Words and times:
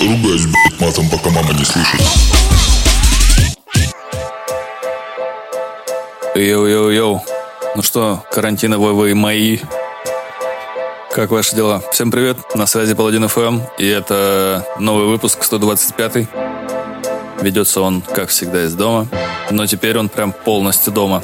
Ругаюсь, 0.00 0.46
блядь, 0.46 0.80
матом, 0.80 1.10
пока 1.10 1.28
мама 1.28 1.52
не 1.52 1.62
слышит. 1.62 2.00
Йоу-йоу-йоу. 6.34 7.20
Ну 7.76 7.82
что, 7.82 8.24
карантиновые 8.32 8.94
вы 8.94 9.14
мои? 9.14 9.58
Как 11.10 11.30
ваши 11.30 11.54
дела? 11.54 11.82
Всем 11.92 12.10
привет, 12.10 12.38
на 12.54 12.66
связи 12.66 12.94
Паладин 12.94 13.28
FM, 13.28 13.60
и 13.76 13.86
это 13.88 14.66
новый 14.78 15.06
выпуск 15.06 15.42
125 15.42 16.28
Ведется 17.42 17.82
он, 17.82 18.00
как 18.00 18.30
всегда, 18.30 18.64
из 18.64 18.72
дома, 18.74 19.06
но 19.50 19.66
теперь 19.66 19.98
он 19.98 20.08
прям 20.08 20.32
полностью 20.32 20.94
дома. 20.94 21.22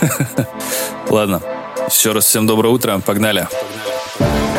Ладно, 1.08 1.40
еще 1.88 2.10
раз 2.10 2.24
всем 2.24 2.48
доброе 2.48 2.70
утро, 2.70 2.98
погнали. 2.98 3.46
Предыдущим 4.18 4.49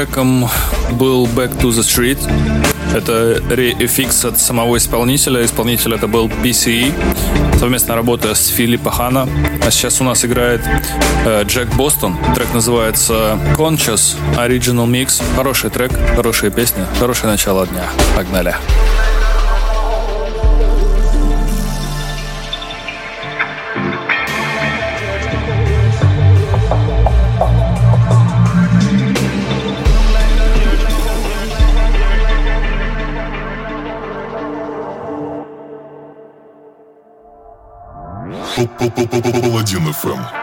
треком 0.00 0.48
был 0.92 1.26
Back 1.26 1.60
to 1.60 1.68
the 1.68 1.82
Street. 1.82 2.18
Это 2.94 3.42
re-FX 3.50 4.28
от 4.28 4.38
самого 4.38 4.78
исполнителя. 4.78 5.44
Исполнитель 5.44 5.94
это 5.94 6.06
был 6.06 6.28
PCE. 6.28 6.92
Совместная 7.58 7.96
работа 7.96 8.34
с 8.34 8.46
Филиппа 8.48 8.90
Хана. 8.90 9.28
А 9.62 9.70
сейчас 9.70 10.00
у 10.00 10.04
нас 10.04 10.24
играет 10.24 10.62
э, 11.26 11.44
Джек 11.44 11.68
Бостон. 11.74 12.16
Трек 12.34 12.54
называется 12.54 13.38
Conscious 13.58 14.16
Original 14.36 14.86
Mix. 14.86 15.22
Хороший 15.36 15.68
трек, 15.68 15.92
хорошая 16.16 16.50
песня, 16.50 16.86
хорошее 16.98 17.32
начало 17.32 17.66
дня. 17.66 17.84
Погнали. 18.16 18.54
Погнали. 18.54 18.89
Паладин 38.66 39.92
ФМ. 39.92 40.39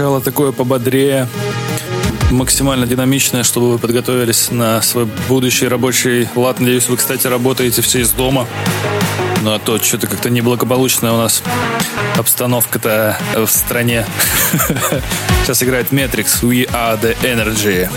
Начало 0.00 0.22
такое 0.22 0.50
пободрее, 0.50 1.28
максимально 2.30 2.86
динамичное, 2.86 3.44
чтобы 3.44 3.72
вы 3.72 3.78
подготовились 3.78 4.50
на 4.50 4.80
свой 4.80 5.06
будущий 5.28 5.68
рабочий 5.68 6.26
лад. 6.36 6.58
Надеюсь, 6.58 6.88
вы, 6.88 6.96
кстати, 6.96 7.26
работаете 7.26 7.82
все 7.82 8.00
из 8.00 8.10
дома. 8.12 8.46
Ну 9.42 9.52
а 9.52 9.58
то 9.58 9.78
что-то 9.78 10.06
как-то 10.06 10.30
неблагополучная 10.30 11.12
у 11.12 11.18
нас 11.18 11.42
обстановка-то 12.16 13.18
в 13.36 13.46
стране. 13.48 14.06
Сейчас 15.44 15.62
играет 15.62 15.92
Matrix 15.92 16.40
We 16.40 16.66
Are 16.70 16.98
The 16.98 17.14
Energy. 17.20 17.90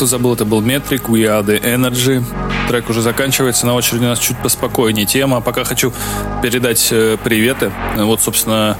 Кто 0.00 0.06
забыл, 0.06 0.32
это 0.32 0.46
был 0.46 0.62
Metric, 0.62 1.08
We 1.08 1.26
Are 1.26 1.44
The 1.44 1.62
Energy. 1.62 2.24
Трек 2.68 2.88
уже 2.88 3.02
заканчивается, 3.02 3.66
на 3.66 3.74
очереди 3.74 4.04
у 4.04 4.06
нас 4.06 4.18
чуть 4.18 4.38
поспокойнее 4.38 5.04
тема. 5.04 5.42
Пока 5.42 5.64
хочу 5.64 5.92
передать 6.42 6.88
э, 6.90 7.18
приветы. 7.22 7.70
Вот, 7.98 8.22
собственно, 8.22 8.78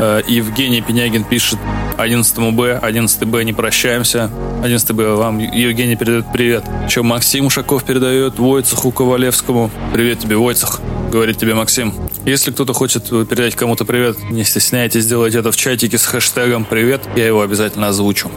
э, 0.00 0.22
Евгений 0.26 0.80
Пенягин 0.80 1.24
пишет 1.24 1.58
11 1.98 2.54
Б, 2.54 2.78
11 2.80 3.24
Б, 3.24 3.44
не 3.44 3.52
прощаемся. 3.52 4.30
11 4.62 4.92
Б, 4.92 5.16
вам 5.16 5.38
Евгений 5.38 5.96
передает 5.96 6.32
привет. 6.32 6.64
Еще 6.88 7.02
Максим 7.02 7.44
Ушаков 7.44 7.84
передает 7.84 8.38
Войцеху 8.38 8.90
Ковалевскому. 8.90 9.70
Привет 9.92 10.20
тебе, 10.20 10.38
Войцех, 10.38 10.80
говорит 11.12 11.36
тебе 11.36 11.52
Максим. 11.52 11.92
Если 12.24 12.52
кто-то 12.52 12.72
хочет 12.72 13.10
передать 13.10 13.54
кому-то 13.54 13.84
привет, 13.84 14.16
не 14.30 14.44
стесняйтесь, 14.44 15.02
сделать 15.02 15.34
это 15.34 15.52
в 15.52 15.56
чатике 15.56 15.98
с 15.98 16.06
хэштегом 16.06 16.64
«Привет», 16.64 17.02
я 17.16 17.26
его 17.26 17.42
обязательно 17.42 17.88
озвучу. 17.88 18.30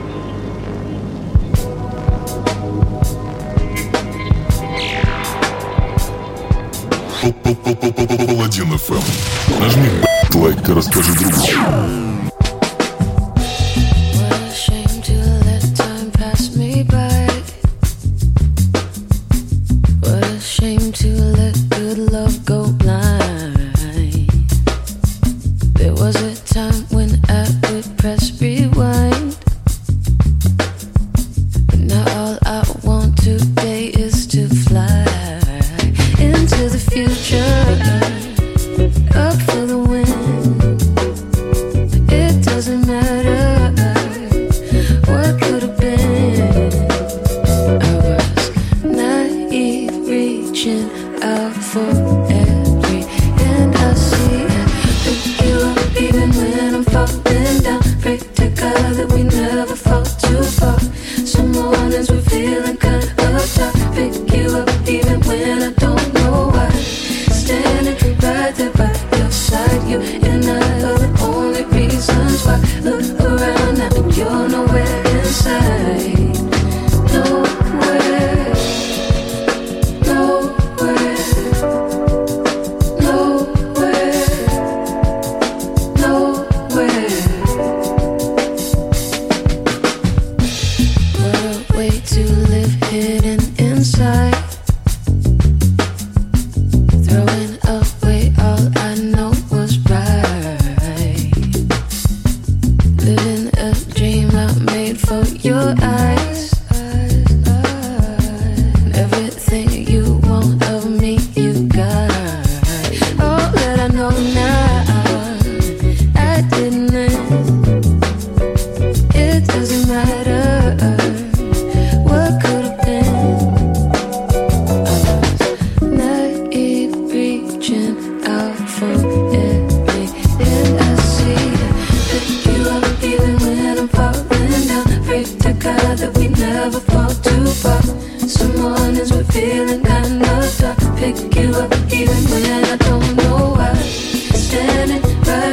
Паладин 7.75 8.77
ФМ. 8.77 9.59
Нажми 9.59 9.89
лайк 10.33 10.69
и 10.69 10.71
расскажи 10.71 11.11
другу. 11.13 12.16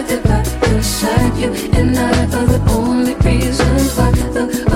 that 0.09 0.27
are 0.37 0.77
beside 0.77 1.37
you 1.37 1.53
and 1.73 1.99
I 1.99 2.25
are 2.39 2.47
the 2.47 2.74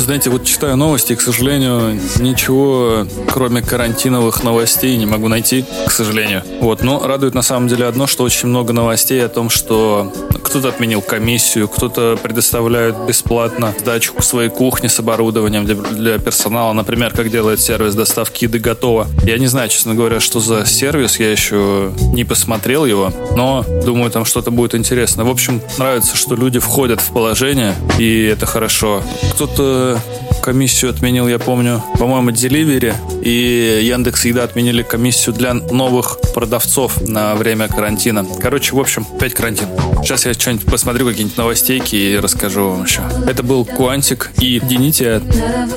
Знаете, 0.09 0.31
вот 0.31 0.45
читаю 0.45 0.79
новости, 0.79 1.13
и, 1.13 1.17
к 1.17 1.21
сожалению, 1.21 2.01
ничего, 2.19 3.07
кроме 3.31 3.61
карантиновых 3.61 4.43
новостей, 4.43 4.97
не 4.97 5.05
могу 5.05 5.29
найти, 5.29 5.67
к 5.87 5.91
сожалению. 5.91 6.43
Вот, 6.63 6.83
но 6.83 7.07
радует 7.07 7.35
на 7.35 7.43
самом 7.43 7.69
деле 7.69 7.85
одно, 7.85 8.07
что 8.07 8.25
очень 8.25 8.49
много 8.49 8.73
новостей 8.73 9.23
о 9.23 9.29
том, 9.29 9.51
что 9.51 10.11
кто-то 10.43 10.71
отменил 10.71 11.03
комиссию, 11.03 11.69
кто-то 11.69 12.19
предоставляет 12.23 12.97
бесплатно 13.07 13.75
сдачу 13.79 14.15
к 14.15 14.25
своей 14.25 14.49
кухне 14.49 14.89
с 14.89 14.99
оборудованием 14.99 15.67
для, 15.67 15.75
для 15.75 16.19
персонала, 16.19 16.73
например, 16.73 17.13
как 17.15 17.31
делает 17.31 17.61
сервис 17.61 17.95
доставки 17.95 18.45
еды 18.45 18.59
готово. 18.59 19.09
Я 19.25 19.37
не 19.37 19.47
знаю, 19.47 19.69
честно 19.69 19.95
говоря, 19.95 20.21
что 20.21 20.41
за 20.41 20.65
сервис, 20.65 21.21
я 21.21 21.31
еще 21.31 21.93
не 22.15 22.25
посмотрел 22.25 22.87
его, 22.87 23.13
но 23.37 23.63
думаю, 23.85 24.11
там 24.11 24.25
что-то 24.25 24.51
будет 24.51 24.75
интересно. 24.75 25.27
В 25.27 25.31
общем, 25.31 25.61
нравится, 25.77 26.17
что 26.17 26.35
люди 26.35 26.59
входят 26.59 27.03
в 27.03 27.13
положение, 27.13 27.75
и 27.99 28.25
это 28.25 28.47
хорошо. 28.47 29.03
Кто-то 29.35 29.98
Minnesota. 30.07 30.28
Комиссию 30.49 30.93
отменил, 30.93 31.29
я 31.29 31.39
помню, 31.39 31.85
по-моему, 31.99 32.31
Delivery 32.31 32.95
и 33.23 33.81
Яндекс 33.85 34.25
Еда 34.25 34.45
отменили 34.45 34.83
комиссию 34.83 35.35
для 35.35 35.53
новых 35.53 36.19
продавцов 36.33 37.07
на 37.07 37.35
время 37.35 37.69
карантина. 37.69 38.25
Короче, 38.41 38.75
в 38.75 38.81
общем, 38.81 39.07
опять 39.15 39.35
карантин. 39.35 39.67
Сейчас 40.03 40.25
я 40.25 40.33
что-нибудь 40.33 40.65
посмотрю, 40.65 41.07
какие-нибудь 41.07 41.37
новостейки 41.37 41.97
и 41.97 42.17
расскажу 42.17 42.71
вам 42.71 42.85
еще. 42.85 43.03
Это 43.27 43.43
был 43.43 43.65
Quantic 43.65 44.29
и 44.41 44.59
Динития. 44.59 45.21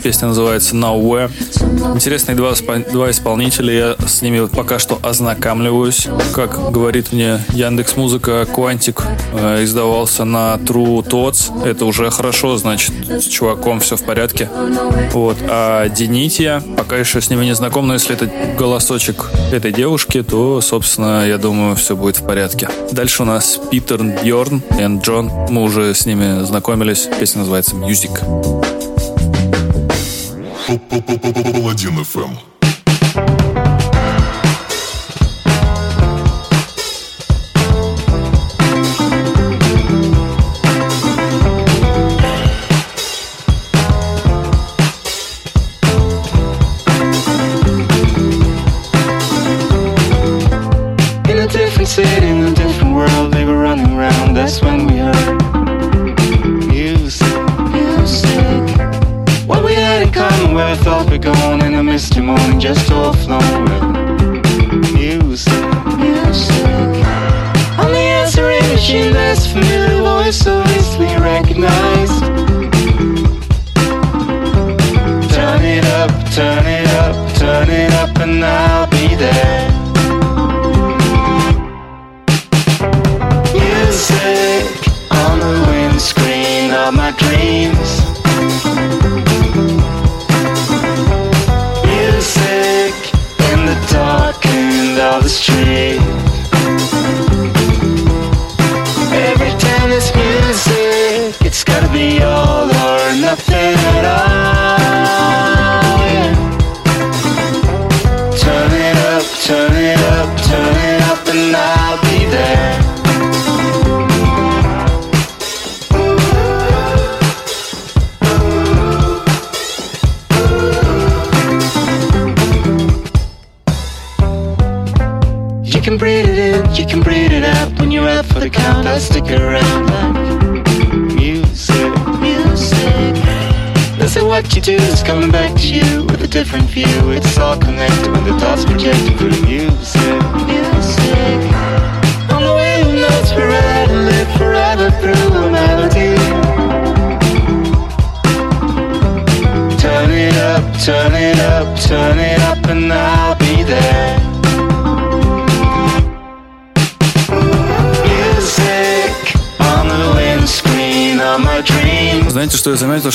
Песня 0.02 0.30
называется 0.30 0.74
Nowhere. 0.74 1.30
Интересные 1.94 2.38
два, 2.38 2.54
два 2.94 3.12
исполнителя. 3.12 3.74
Я 3.74 4.08
с 4.08 4.22
ними 4.22 4.48
пока 4.48 4.80
что 4.80 5.00
ознакомливаюсь. 5.04 6.08
Как 6.34 6.72
говорит 6.72 7.12
мне 7.12 7.42
Яндекс 7.50 7.98
Музыка, 7.98 8.48
Quantic 8.50 9.04
э, 9.34 9.66
издавался 9.66 10.24
на 10.24 10.56
True 10.56 11.06
Tots. 11.06 11.68
Это 11.68 11.84
уже 11.84 12.10
хорошо, 12.10 12.56
значит, 12.56 12.94
с 13.10 13.26
чуваком 13.26 13.82
все 13.82 13.98
в 13.98 14.04
порядке. 14.04 14.50
Вот. 15.12 15.38
А 15.50 15.90
Денития, 15.90 16.62
пока 16.78 16.98
еще 16.98 17.22
с 17.22 17.30
ними 17.30 17.46
не 17.46 17.56
знаком, 17.56 17.88
но 17.88 17.94
если 17.94 18.16
это 18.16 18.30
голосочек 18.58 19.30
этой 19.52 19.72
девушки, 19.72 20.24
то, 20.24 20.62
собственно, 20.62 21.28
я 21.28 21.38
думаю, 21.38 21.76
все 21.76 21.96
будет 21.96 22.18
в 22.18 22.26
порядке. 22.26 22.70
Дальше 22.92 23.24
у 23.24 23.26
нас 23.26 23.60
Питер 23.70 24.02
Бьорн 24.04 24.62
и 24.80 25.00
Джон. 25.02 25.32
Мы 25.50 25.64
уже 25.64 25.94
с 25.94 26.06
ними 26.06 26.44
знакомились. 26.44 27.08
Песня 27.20 27.40
называется 27.40 27.76
Music. 27.76 28.12
Паладин 30.68 32.00
FM. 32.00 32.51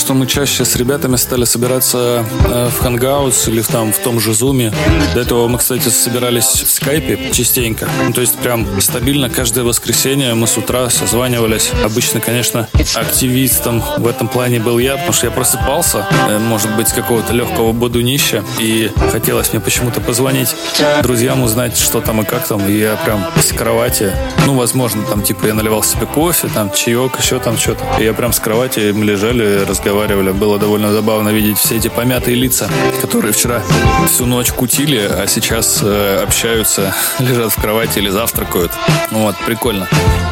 Что 0.07 0.14
мы 0.14 0.29
чаще 0.29 0.64
с 0.64 0.77
ребятами 0.77 1.16
стали 1.16 1.45
собираться 1.45 2.25
э, 2.45 2.69
в 2.69 2.81
Hangouts 2.81 3.51
или 3.51 3.61
в, 3.61 3.66
там, 3.66 3.92
в 3.92 3.99
том 3.99 4.21
же 4.21 4.31
Zoom. 4.31 4.73
До 5.14 5.21
этого 5.21 5.49
мы, 5.49 5.59
кстати, 5.59 5.88
собирались 5.88 6.45
в 6.45 6.71
скайпе 6.71 7.33
частенько. 7.33 7.88
Ну, 8.05 8.12
то 8.12 8.21
есть 8.21 8.38
прям 8.38 8.81
стабильно 8.81 9.29
каждое 9.29 9.64
воскресенье 9.64 10.35
мы 10.35 10.47
с 10.47 10.57
утра 10.57 10.90
созванивались. 10.90 11.73
Обычно, 11.85 12.21
конечно, 12.21 12.69
активистом 12.95 13.83
в 13.99 14.07
этом 14.07 14.29
плане 14.29 14.61
был 14.61 14.79
я, 14.79 14.92
потому 14.92 15.12
что 15.12 15.27
я 15.27 15.33
просыпался, 15.33 16.07
э, 16.29 16.38
может 16.38 16.77
быть, 16.77 16.90
какого-то 16.90 17.33
легкого 17.33 17.73
бодунища, 17.73 18.45
и 18.61 18.92
хотелось 19.11 19.53
мне 19.53 19.61
почему-то 19.61 20.01
позвонить 20.01 20.55
друзьям, 21.03 21.42
узнать, 21.42 21.77
что 21.77 22.01
там 22.01 22.21
и 22.21 22.25
как 22.25 22.47
там. 22.47 22.64
И 22.69 22.79
я 22.79 22.95
прям 22.95 23.27
с 23.40 23.53
кровати, 23.53 24.12
ну, 24.47 24.55
возможно, 24.55 25.03
там, 25.03 25.23
типа, 25.23 25.47
я 25.47 25.55
наливал 25.55 25.83
себе 25.83 26.07
кофе, 26.07 26.47
там, 26.55 26.71
чаек, 26.71 27.19
еще 27.19 27.40
там 27.40 27.59
что-то. 27.59 27.85
И 27.99 28.05
я 28.05 28.12
прям 28.12 28.33
с 28.33 28.38
кровати, 28.38 28.92
мы 28.95 29.05
лежали 29.05 29.47
сидели, 29.47 29.64
разговаривали. 29.97 30.33
Было 30.33 30.59
довольно 30.59 30.93
забавно 30.93 31.31
видеть 31.31 31.59
все 31.59 31.77
эти 31.77 31.89
помятые 31.89 32.37
лица, 32.37 32.69
которые 33.01 33.33
вчера 33.33 33.63
всю 34.07 34.27
ночь 34.27 34.53
кутили, 34.53 34.99
а 34.99 35.27
сейчас 35.27 35.81
э, 35.83 36.23
общаются, 36.23 36.95
лежат 37.19 37.53
в 37.53 37.61
кровати 37.61 37.99
или 37.99 38.11
завтракают. 38.11 38.73
Вот, 39.11 39.37
прикольно. 39.47 39.89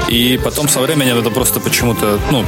И 0.08 0.38
потом 0.42 0.68
со 0.68 0.80
временем 0.80 1.18
это 1.18 1.30
просто 1.30 1.60
почему-то, 1.60 2.18
ну, 2.30 2.44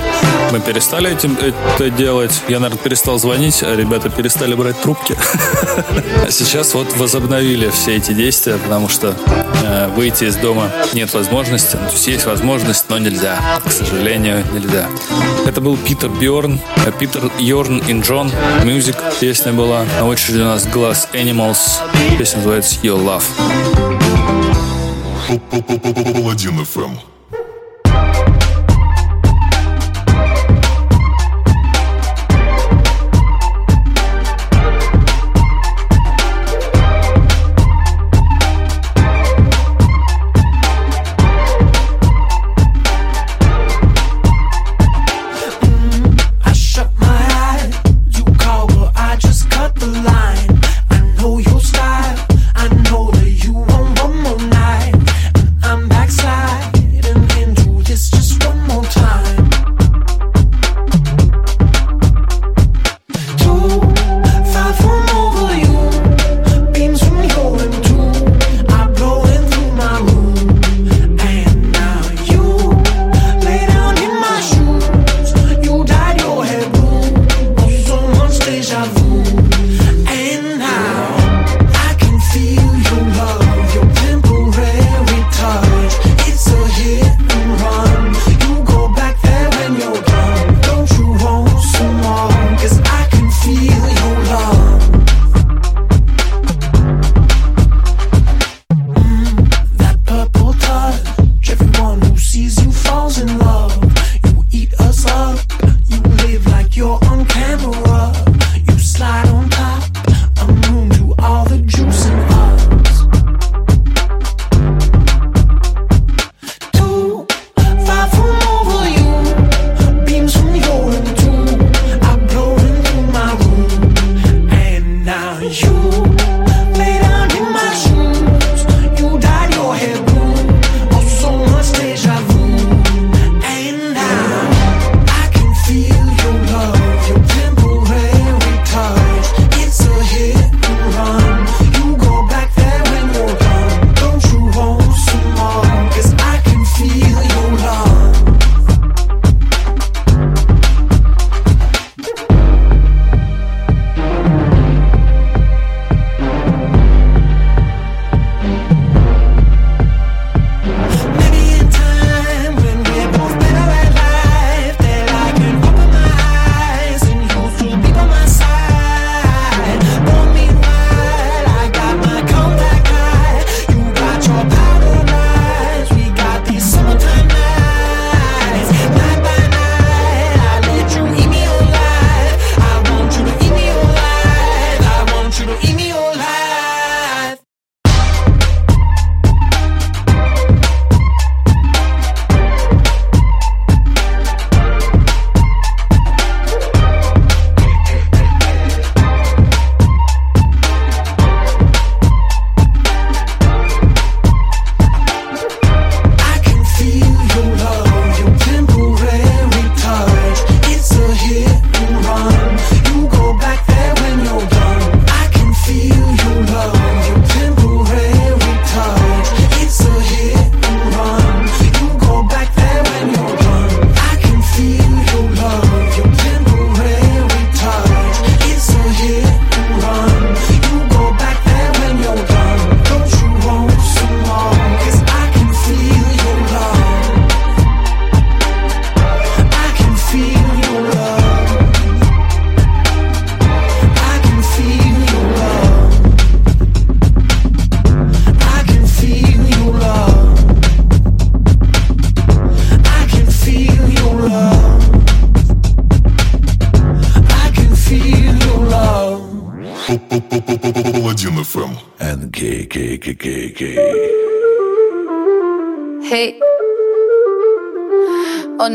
мы 0.53 0.61
перестали 0.61 1.13
этим 1.13 1.37
это 1.37 1.91
делать. 1.91 2.43
Я, 2.49 2.61
наверное, 2.61 2.83
перестал 2.83 3.19
звонить, 3.19 3.63
а 3.63 3.75
ребята 3.75 4.11
перестали 4.11 4.55
брать 4.55 4.81
трубки. 4.81 5.17
А 6.27 6.31
сейчас 6.31 6.75
вот 6.75 6.97
возобновили 6.97 7.71
все 7.71 7.97
эти 7.97 8.13
действия, 8.13 8.57
потому 8.57 8.89
что 8.89 9.15
э, 9.63 9.89
выйти 9.95 10.25
из 10.25 10.37
дома 10.37 10.71
нет 10.93 11.13
возможности. 11.15 11.77
Ну, 11.77 11.87
то 11.87 11.93
есть 11.93 12.07
есть 12.09 12.27
возможность, 12.27 12.87
но 12.89 12.99
нельзя. 12.99 13.39
К 13.65 13.71
сожалению, 13.71 14.45
нельзя. 14.53 14.89
Это 15.47 15.61
был 15.61 15.77
Питер 15.77 16.09
Бьорн. 16.09 16.59
Э, 16.85 16.93
Питер 16.99 17.31
Йорн 17.39 17.79
и 17.87 18.01
Джон. 18.01 18.33
Music 18.65 18.97
песня 19.21 19.53
была. 19.53 19.85
На 20.01 20.07
очереди 20.07 20.41
у 20.41 20.45
нас 20.45 20.67
Glass 20.67 21.09
Animals. 21.13 21.59
Песня 22.19 22.39
называется 22.39 22.77
Your 22.83 22.99
Love. 23.05 23.25
Паладин 26.15 26.61
FM. 26.61 27.16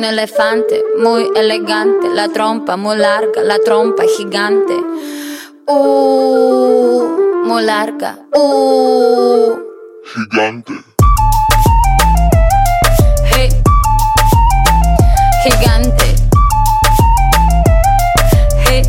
Un 0.02 0.06
elefante 0.06 0.82
muy 0.98 1.30
elegante, 1.36 2.10
la 2.10 2.28
trompa 2.28 2.76
muy 2.76 2.98
larga, 2.98 3.44
la 3.44 3.60
trompa 3.60 4.02
gigante. 4.18 4.74
Uh, 5.68 7.44
muy 7.46 7.62
larga. 7.62 8.18
Uh. 8.34 9.60
Gigante. 10.12 10.74
Hey. 13.26 13.50
Gigante. 15.44 16.16
Hey. 18.66 18.82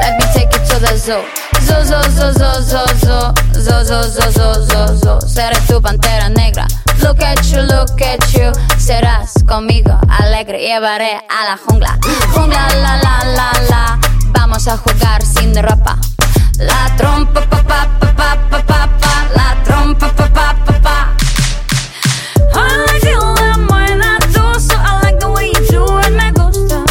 Let 0.00 0.18
me 0.18 0.24
take 0.34 0.52
you 0.52 0.66
to 0.66 0.80
the 0.80 0.98
zoo. 0.98 1.22
Zoo, 1.62 1.84
zoo, 1.84 2.02
zoo, 2.10 2.32
zoo, 2.32 2.60
zoo, 2.60 2.86
zoo. 3.04 3.34
Zoo, 3.54 3.84
zoo, 3.84 4.02
zoo, 4.02 4.30
zoo, 4.32 4.54
zoo, 4.64 4.96
zoo. 4.96 5.20
Seré 5.28 5.56
tu 5.68 5.80
pantera 5.80 6.28
negra. 6.28 6.66
Look 7.02 7.22
at 7.22 7.52
you, 7.52 7.62
look 7.62 8.02
at 8.02 8.34
you. 8.34 8.50
Serás 8.88 9.34
conmigo 9.46 10.00
alegre. 10.08 10.60
Llevaré 10.60 11.20
a 11.28 11.44
la 11.44 11.58
jungla. 11.58 11.98
Jungla, 12.32 12.68
la, 12.70 12.96
la, 12.96 13.24
la, 13.36 13.52
la. 13.68 13.98
Vamos 14.28 14.66
a 14.66 14.78
jugar 14.78 15.20
sin 15.20 15.54
ropa. 15.62 15.98
La 16.56 16.96
trompa, 16.96 17.42
pa, 17.50 17.62
pa, 17.64 17.86
pa, 18.00 18.14
pa, 18.16 18.48
pa, 18.48 18.62
pa, 18.62 18.88
pa. 18.98 19.28
La 19.36 19.62
trompa, 19.62 20.10
pa, 20.16 20.32
pa, 20.32 20.56
pa, 20.64 20.80
pa. 20.80 21.16
I 22.54 23.94
la 23.94 24.18
tú, 24.32 24.58
so 24.58 24.74
I 24.74 25.00
like 25.02 25.20
the 25.20 25.32
way 25.32 25.48
you 25.48 25.66
do 25.68 25.98
it, 25.98 26.10
me 26.12 26.32
gusta. 26.32 26.82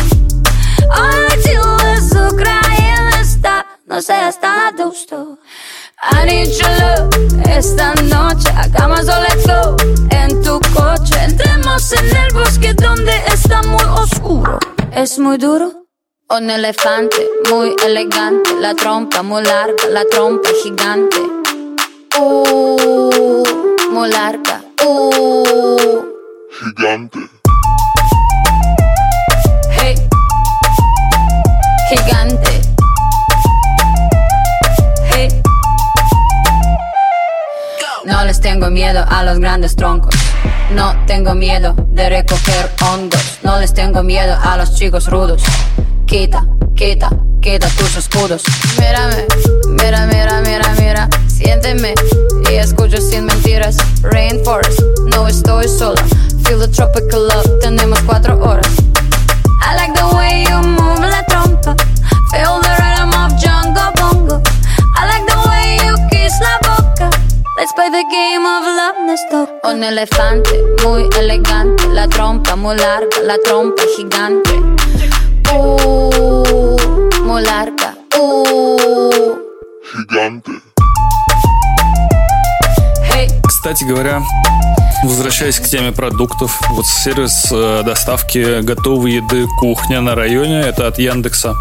I 0.92 1.30
like 1.30 1.52
you, 1.52 1.64
azúcar 1.96 2.62
y 2.78 2.92
el 2.94 3.22
está, 3.22 3.66
no 3.88 4.04
sé, 4.04 4.28
está 4.28 4.72
gusto. 4.78 5.40
I 6.00 6.26
need 6.26 6.50
your 6.50 6.70
love, 6.80 7.10
esta 7.50 7.94
noche 8.04 8.50
hagamos 8.56 9.08
o 9.10 9.20
let's 9.20 9.48
go. 9.48 9.76
En 10.12 10.42
tu 10.44 10.60
coche, 10.76 11.16
entremos 11.24 11.92
en 11.92 12.16
el 12.16 12.34
bosque 12.34 12.74
donde 12.76 13.16
está 13.28 13.64
muy 13.64 13.84
oscuro. 13.84 14.60
Es 14.92 15.18
muy 15.18 15.38
duro. 15.38 15.86
Un 16.30 16.50
elefante 16.50 17.18
muy 17.50 17.76
elegante, 17.84 18.52
la 18.60 18.76
trompa 18.76 19.24
muy 19.24 19.42
larga, 19.44 19.88
la 19.90 20.04
trompa 20.06 20.50
gigante. 20.62 21.18
Uh, 22.20 23.44
muy 23.92 24.10
larga. 24.10 24.62
Uh. 24.86 26.04
Gigante. 26.60 27.20
Hey. 29.72 29.96
Gigante. 31.90 32.47
Tengo 38.58 38.72
miedo 38.72 39.06
a 39.08 39.22
los 39.22 39.38
grandes 39.38 39.76
troncos. 39.76 40.16
No 40.72 40.96
tengo 41.06 41.36
miedo 41.36 41.76
de 41.92 42.10
recoger 42.10 42.72
hongos. 42.82 43.38
No 43.44 43.60
les 43.60 43.72
tengo 43.72 44.02
miedo 44.02 44.36
a 44.42 44.58
los 44.58 44.74
chicos 44.74 45.06
rudos. 45.06 45.44
Quita, 46.08 46.44
quita, 46.76 47.12
quita 47.40 47.68
tus 47.78 47.96
escudos. 47.98 48.42
Mírame, 48.80 49.28
mira, 49.68 50.08
mira, 50.08 50.42
mira, 50.42 50.74
mira. 50.80 51.10
Siénteme 51.28 51.94
y 52.50 52.56
escucho 52.56 52.98
sin 52.98 53.26
mentiras. 53.26 53.78
Rainforest, 54.02 54.82
no 55.06 55.28
estoy 55.28 55.68
sola. 55.68 56.02
Feel 56.44 56.58
the 56.58 56.68
tropical 56.68 57.28
love, 57.28 57.60
tenemos 57.62 58.00
cuatro 58.08 58.40
horas. 58.44 58.74
I 59.62 59.76
like 59.76 59.94
the 59.94 60.16
way 60.16 60.46
you 60.46 60.68
move 60.68 61.00
Let's 67.67 67.73
play 67.75 67.89
the 67.91 68.05
game 68.11 68.45
of 68.47 68.63
love, 68.65 68.97
let's 69.07 69.23
talk. 69.31 69.51
Un 69.65 69.83
elefante 69.85 70.51
muy 70.85 71.09
elegante, 71.19 71.87
la 71.89 72.09
trompa 72.09 72.57
muy 72.57 72.77
larga, 72.77 73.21
la 73.25 73.37
trompa 73.39 73.83
gigante. 73.97 74.51
Uh, 75.55 76.77
muy 77.25 77.43
larga. 77.43 77.95
Uh, 78.19 79.39
Gigante. 79.93 80.53
hey. 83.13 83.29
Кстати 83.47 83.85
говоря, 83.85 84.23
Возвращаясь 85.04 85.60
к 85.60 85.66
теме 85.66 85.92
продуктов, 85.92 86.60
вот 86.70 86.86
сервис 86.86 87.48
э, 87.52 87.84
доставки 87.86 88.62
готовой 88.62 89.14
еды 89.14 89.46
«Кухня» 89.60 90.02
на 90.02 90.16
районе, 90.16 90.62
это 90.62 90.88
от 90.88 91.00
Яндекса, 91.00 91.56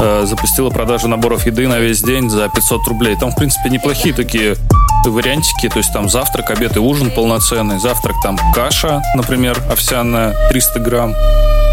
э, 0.00 0.24
запустила 0.26 0.70
продажу 0.70 1.08
наборов 1.08 1.46
еды 1.46 1.68
на 1.68 1.78
весь 1.78 2.02
день 2.02 2.30
за 2.30 2.48
500 2.48 2.88
рублей. 2.88 3.16
Там, 3.16 3.30
в 3.32 3.36
принципе, 3.36 3.70
неплохие 3.70 4.14
такие 4.14 4.56
вариантики, 5.04 5.68
то 5.68 5.78
есть 5.78 5.92
там 5.92 6.08
завтрак, 6.08 6.50
обед 6.50 6.76
и 6.76 6.80
ужин 6.80 7.10
полноценный. 7.10 7.78
Завтрак 7.78 8.16
там 8.22 8.38
каша, 8.54 9.02
например, 9.14 9.58
овсяная, 9.70 10.34
300 10.50 10.78
грамм, 10.80 11.14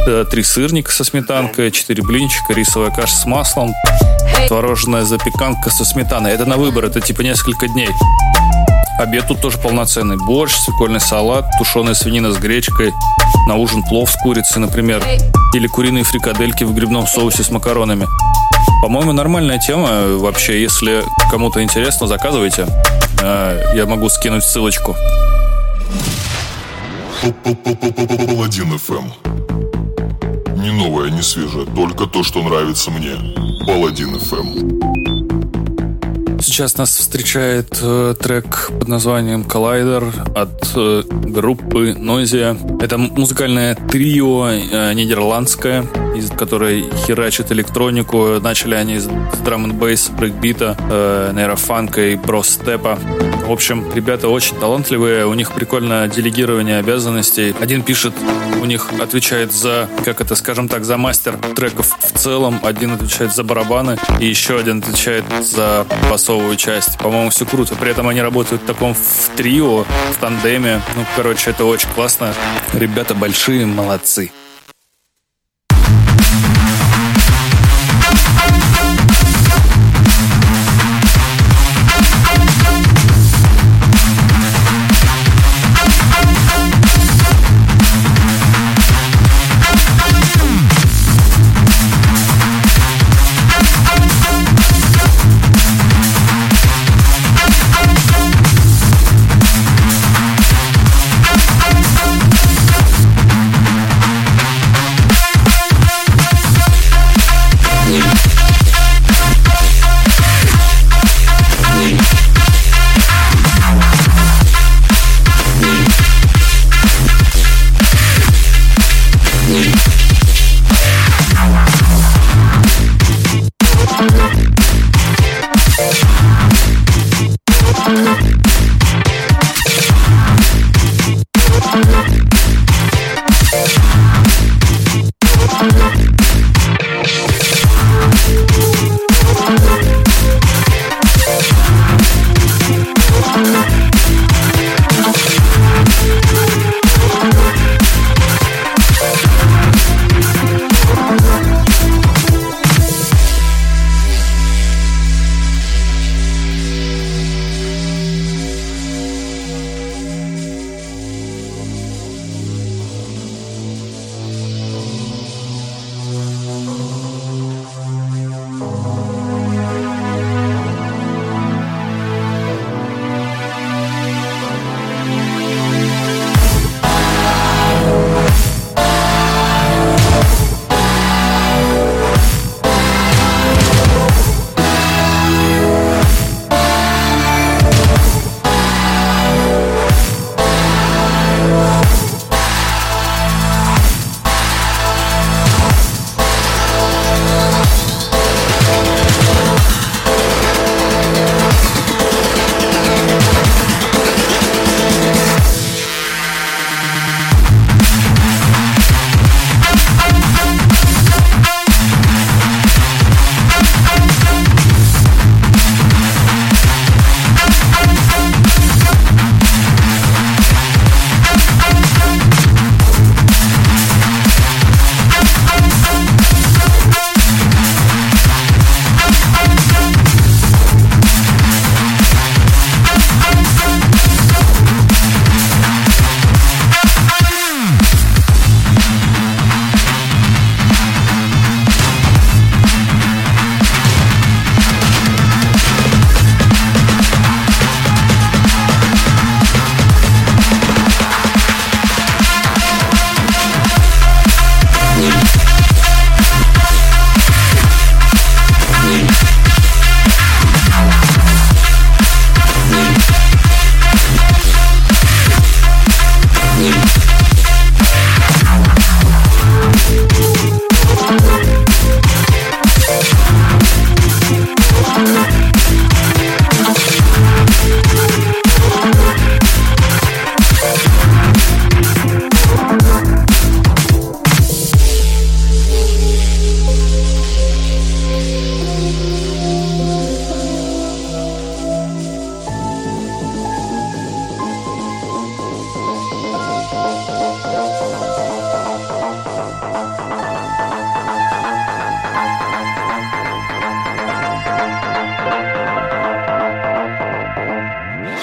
э, 0.08 0.26
три 0.30 0.44
сырника 0.44 0.92
со 0.92 1.04
сметанкой, 1.04 1.72
4 1.72 2.04
блинчика, 2.04 2.54
рисовая 2.54 2.92
каша 2.92 3.16
с 3.16 3.26
маслом, 3.26 3.74
творожная 4.48 5.04
запеканка 5.04 5.70
со 5.70 5.84
сметаной. 5.84 6.32
Это 6.32 6.46
на 6.46 6.58
выбор, 6.58 6.86
это 6.86 7.02
типа 7.02 7.22
несколько 7.22 7.68
дней. 7.68 7.90
Обед 9.00 9.28
тут 9.28 9.42
тоже 9.42 9.58
полноценный. 9.58 10.18
Борщ, 10.18 10.56
свекольный 10.56 11.00
салат, 11.00 11.46
тушеная 11.58 11.94
свинина 11.94 12.32
с 12.32 12.38
гречкой. 12.38 12.94
На 13.48 13.56
ужин 13.56 13.84
плов 13.84 14.10
с 14.12 14.16
курицей, 14.22 14.60
например. 14.62 15.04
Или 15.54 15.68
куриные 15.68 16.04
фрикадельки 16.04 16.64
в 16.64 16.74
грибном 16.74 17.08
соусе 17.08 17.44
с 17.44 17.50
макаронами. 17.52 18.08
По-моему, 18.82 19.12
нормальная 19.14 19.60
тема. 19.60 20.18
Вообще, 20.18 20.62
если 20.62 21.04
кому-то 21.32 21.64
интересно, 21.64 22.08
заказывайте. 22.08 22.68
Э, 23.22 23.74
Я 23.76 23.86
могу 23.86 24.10
скинуть 24.10 24.44
ссылочку. 24.44 24.96
Паладин 27.22 28.74
FM. 28.74 29.12
Не 30.58 30.72
новое, 30.72 31.10
не 31.10 31.22
свежее, 31.22 31.66
только 31.66 32.06
то, 32.06 32.24
что 32.24 32.42
нравится 32.42 32.92
мне. 32.92 33.12
Паладин 33.66 34.16
FM. 34.16 35.07
Сейчас 36.48 36.78
нас 36.78 36.96
встречает 36.96 37.78
э, 37.84 38.16
трек 38.18 38.72
под 38.80 38.88
названием 38.88 39.44
«Коллайдер» 39.44 40.06
от 40.34 40.72
э, 40.78 41.04
группы 41.10 41.92
Noisia. 41.92 42.56
Это 42.82 42.98
музыкальное 42.98 43.76
трио 43.76 44.48
э, 44.48 44.94
нидерландское, 44.94 45.84
из 46.16 46.30
которой 46.30 46.86
херачит 47.06 47.52
электронику. 47.52 48.40
Начали 48.40 48.76
они 48.76 48.98
с 48.98 49.10
драм 49.44 49.66
н 49.66 49.74
бейс 49.78 50.08
брейкбита, 50.08 50.78
э, 50.90 51.34
нейрофанка 51.36 52.14
и 52.14 52.16
брос-степа. 52.16 52.98
В 53.48 53.52
общем, 53.54 53.90
ребята 53.94 54.28
очень 54.28 54.58
талантливые, 54.58 55.26
у 55.26 55.34
них 55.34 55.54
прикольное 55.54 56.10
делегирование 56.10 56.80
обязанностей. 56.80 57.56
Один 57.62 57.82
пишет, 57.82 58.14
у 58.62 58.66
них 58.66 58.90
отвечает 59.02 59.54
за, 59.54 59.88
как 60.04 60.20
это, 60.20 60.36
скажем 60.36 60.68
так, 60.68 60.84
за 60.84 60.98
мастер 60.98 61.38
треков 61.56 61.98
в 61.98 62.20
целом, 62.20 62.60
один 62.62 62.92
отвечает 62.92 63.34
за 63.34 63.46
барабаны, 63.46 63.98
и 64.20 64.26
еще 64.26 64.60
один 64.60 64.80
отвечает 64.80 65.24
за 65.42 65.88
басовую 66.12 66.58
часть. 66.58 66.98
По-моему, 66.98 67.30
все 67.30 67.46
круто. 67.46 67.74
При 67.76 67.90
этом 67.90 68.10
они 68.10 68.22
работают 68.22 68.64
в 68.64 68.66
таком 68.66 68.94
в 68.94 69.30
трио, 69.38 69.86
в 70.12 70.18
тандеме. 70.20 70.82
Ну, 70.98 71.06
короче, 71.16 71.52
это 71.52 71.64
очень 71.64 71.90
классно. 71.96 72.34
Ребята 72.74 73.16
большие 73.16 73.66
молодцы. 73.66 74.30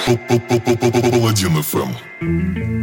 Паладин 0.05 1.63
ФМ. 1.63 2.74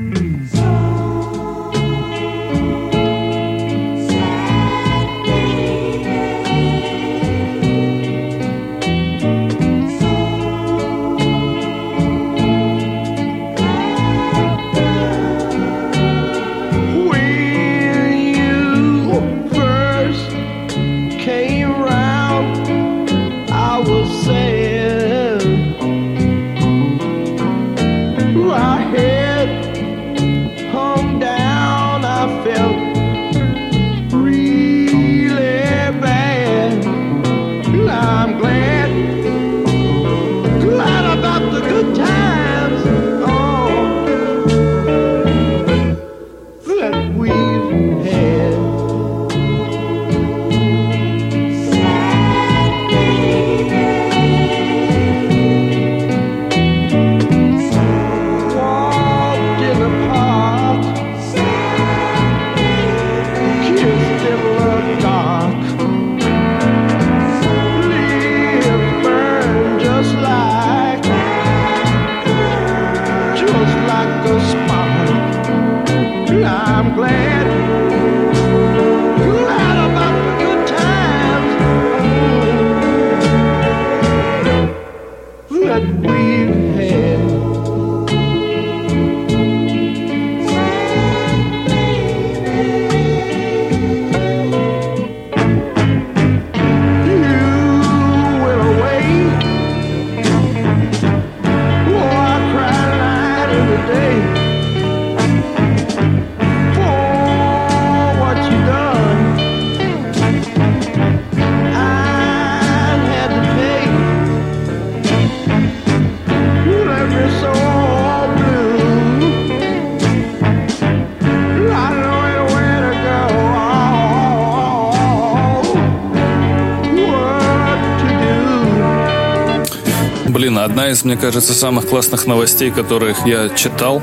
Одна 130.71 130.89
из, 130.89 131.03
мне 131.03 131.17
кажется, 131.17 131.53
самых 131.53 131.89
классных 131.89 132.27
новостей, 132.27 132.71
которых 132.71 133.25
я 133.25 133.49
читал, 133.49 134.01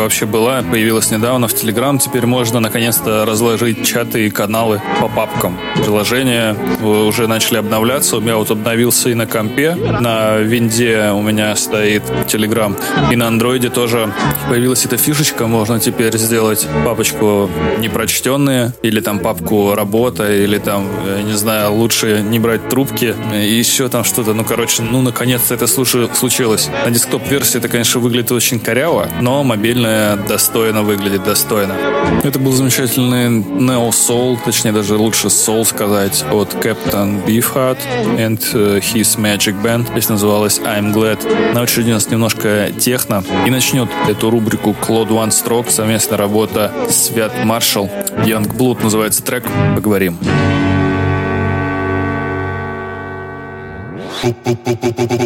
которая 0.00 0.08
вообще 0.08 0.26
была, 0.26 0.62
появилась 0.62 1.10
недавно 1.10 1.46
в 1.46 1.54
Телеграм. 1.54 1.98
Теперь 1.98 2.24
можно 2.24 2.58
наконец-то 2.60 3.26
разложить 3.26 3.86
чаты 3.86 4.26
и 4.26 4.30
каналы 4.30 4.80
по 4.98 5.08
папкам. 5.08 5.58
Приложения 5.76 6.56
э, 6.80 6.84
уже 6.84 7.26
начали 7.26 7.58
обновляться. 7.58 8.16
У 8.16 8.20
меня 8.20 8.36
вот 8.36 8.50
обновился 8.50 9.10
и 9.10 9.14
на 9.14 9.26
компе. 9.26 9.74
На 9.74 10.38
винде 10.38 11.10
у 11.12 11.20
меня 11.20 11.54
стоит 11.56 12.02
Телеграм. 12.28 12.76
И 13.12 13.16
на 13.16 13.28
андроиде 13.28 13.68
тоже 13.68 14.10
появилась 14.48 14.86
эта 14.86 14.96
фишечка. 14.96 15.46
Можно 15.46 15.80
теперь 15.80 16.16
сделать 16.16 16.66
папочку 16.84 17.50
непрочтенные 17.78 18.72
или 18.82 19.00
там 19.00 19.18
папку 19.18 19.74
работа 19.74 20.32
или 20.32 20.58
там, 20.58 20.88
я 21.18 21.22
не 21.22 21.34
знаю, 21.34 21.74
лучше 21.74 22.22
не 22.22 22.38
брать 22.38 22.68
трубки 22.70 23.14
и 23.34 23.54
еще 23.54 23.88
там 23.90 24.04
что-то. 24.04 24.32
Ну, 24.32 24.44
короче, 24.44 24.82
ну, 24.82 25.02
наконец-то 25.02 25.54
это 25.54 25.66
случилось. 25.66 26.70
На 26.86 26.90
десктоп-версии 26.90 27.58
это, 27.58 27.68
конечно, 27.68 28.00
выглядит 28.00 28.32
очень 28.32 28.60
коряво, 28.60 29.06
но 29.20 29.44
мобильная 29.90 30.16
достойно 30.16 30.82
выглядит 30.82 31.24
достойно. 31.24 31.74
Это 32.22 32.38
был 32.38 32.52
замечательный 32.52 33.40
Neo 33.40 33.90
Soul, 33.90 34.38
точнее 34.44 34.72
даже 34.72 34.96
лучше 34.96 35.28
Soul 35.28 35.64
сказать, 35.64 36.24
от 36.30 36.54
Captain 36.54 37.24
Beefheart 37.24 37.78
and 38.16 38.40
э, 38.54 38.78
His 38.78 39.18
Magic 39.18 39.60
Band. 39.62 39.92
Песня 39.94 40.12
называлась 40.12 40.58
I'm 40.60 40.92
Glad. 40.92 41.54
На 41.54 41.62
очереди 41.62 41.90
у 41.90 41.94
нас 41.94 42.08
немножко 42.10 42.70
техно. 42.78 43.22
И 43.46 43.50
начнет 43.50 43.88
эту 44.08 44.30
рубрику 44.30 44.76
Claude 44.80 45.08
One 45.08 45.30
Stroke, 45.30 45.70
совместная 45.70 46.18
работа 46.18 46.72
Свят 46.88 47.32
Маршал. 47.44 47.90
Young 48.24 48.46
Blood 48.56 48.82
называется 48.82 49.22
трек. 49.22 49.44
Поговорим. 49.74 50.18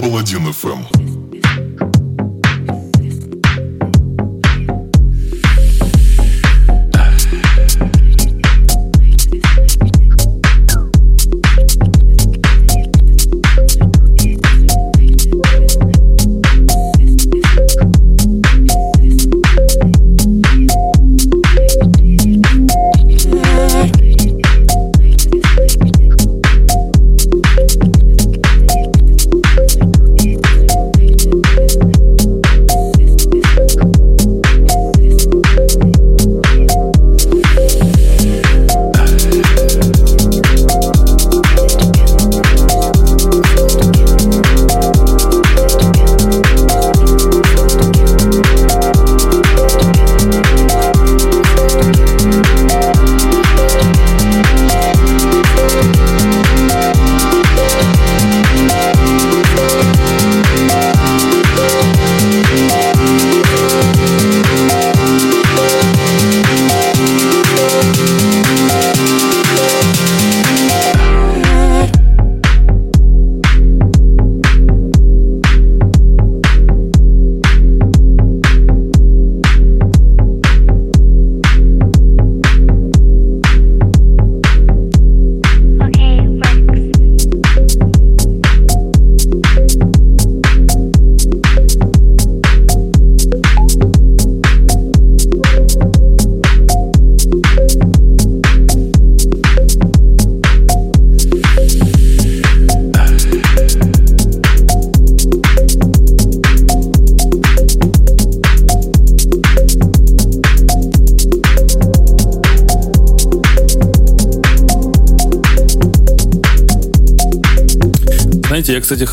Паладин 0.00 0.52
ФМ. 0.52 1.23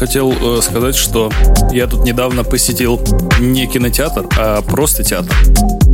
Хотел 0.01 0.33
э, 0.33 0.61
сказать, 0.63 0.95
что 0.95 1.31
я 1.71 1.85
тут 1.85 2.05
недавно 2.05 2.43
посетил 2.43 2.99
не 3.39 3.67
кинотеатр, 3.67 4.25
а 4.35 4.63
просто 4.63 5.03
театр. 5.03 5.35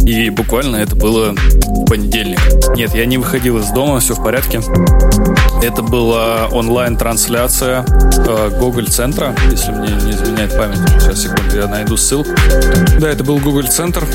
И 0.08 0.30
буквально 0.30 0.78
это 0.78 0.96
было 0.96 1.34
в 1.34 1.86
понедельник. 1.86 2.40
Нет, 2.78 2.96
я 2.96 3.06
не 3.06 3.18
выходил 3.18 3.58
из 3.58 3.70
дома, 3.72 4.00
все 4.00 4.14
в 4.14 4.24
порядке. 4.24 4.62
Это 5.62 5.82
была 5.82 6.48
онлайн-трансляция 6.48 7.84
э, 8.26 8.52
Google 8.58 8.86
центра, 8.86 9.36
если 9.52 9.72
мне 9.72 9.90
не 9.90 10.12
изменяет 10.12 10.56
память. 10.56 10.80
Сейчас, 11.02 11.24
секунду, 11.24 11.58
я 11.58 11.68
найду 11.68 11.98
ссылку. 11.98 12.30
Да, 13.00 13.10
это 13.10 13.26
был 13.26 13.40
Google 13.40 13.68
центр. 13.68 14.06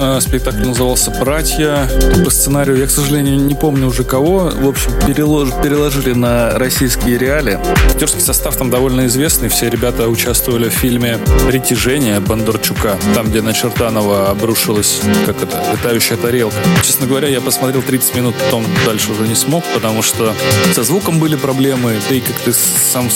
Э, 0.00 0.18
спектакль 0.20 0.66
назывался 0.66 1.12
«Братья». 1.12 1.88
По 2.24 2.30
сценарию, 2.30 2.78
я, 2.78 2.86
к 2.86 2.90
сожалению, 2.90 3.36
не 3.36 3.54
помню 3.54 3.86
уже 3.86 4.02
кого. 4.02 4.50
В 4.50 4.66
общем, 4.66 4.90
перелож, 5.06 5.50
переложили 5.62 6.12
на 6.12 6.58
российские 6.58 7.18
реалии. 7.18 7.58
Актерский 7.90 8.20
состав 8.20 8.56
там 8.56 8.70
довольно 8.70 9.06
известный. 9.06 9.48
Все 9.48 9.68
ребята 9.68 10.08
участвовали 10.08 10.68
в 10.70 10.72
фильме 10.72 11.18
«Притяжение» 11.46 12.18
Бондарчука. 12.18 12.96
Там, 13.14 13.28
где 13.28 13.42
на 13.42 13.52
Чертанова 13.52 14.30
обрушилась, 14.30 15.02
как 15.24 15.35
это, 15.42 15.62
летающая 15.72 16.16
тарелка. 16.16 16.56
Честно 16.82 17.06
говоря, 17.06 17.28
я 17.28 17.40
посмотрел 17.40 17.82
30 17.82 18.14
минут, 18.16 18.34
потом 18.36 18.64
дальше 18.84 19.12
уже 19.12 19.26
не 19.28 19.34
смог, 19.34 19.64
потому 19.74 20.02
что 20.02 20.34
со 20.72 20.82
звуком 20.82 21.18
были 21.18 21.36
проблемы, 21.36 21.94
да 22.08 22.14
и 22.14 22.20
как 22.20 22.36
ты 22.36 22.52
сам, 22.52 23.08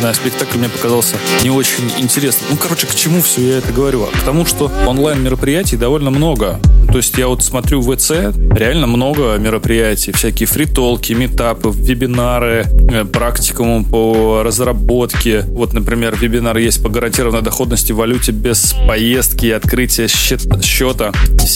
знаю, 0.00 0.14
спектакль 0.14 0.58
мне 0.58 0.68
показался 0.68 1.16
не 1.42 1.50
очень 1.50 1.90
интересным. 1.98 2.50
Ну, 2.50 2.56
короче, 2.56 2.86
к 2.86 2.94
чему 2.94 3.22
все 3.22 3.42
я 3.42 3.58
это 3.58 3.72
говорю? 3.72 4.04
А 4.04 4.16
к 4.16 4.20
тому, 4.22 4.46
что 4.46 4.70
онлайн-мероприятий 4.86 5.76
довольно 5.76 6.10
много. 6.10 6.60
То 6.88 6.98
есть 6.98 7.16
я 7.18 7.26
вот 7.28 7.42
смотрю 7.42 7.80
в 7.80 7.96
ВЦ, 7.96 8.10
реально 8.56 8.86
много 8.86 9.36
мероприятий, 9.36 10.12
всякие 10.12 10.46
фритолки, 10.46 11.12
метапы, 11.12 11.70
вебинары, 11.70 12.66
э, 12.90 13.04
практикумы 13.04 13.84
по 13.84 14.42
разработке. 14.44 15.40
Вот, 15.48 15.72
например, 15.72 16.14
вебинар 16.14 16.56
есть 16.56 16.82
по 16.82 16.88
гарантированной 16.88 17.42
доходности 17.42 17.92
в 17.92 17.96
валюте 17.96 18.32
без 18.32 18.74
поездки 18.86 19.46
и 19.46 19.50
открытия 19.50 20.06
счета. 20.06 21.12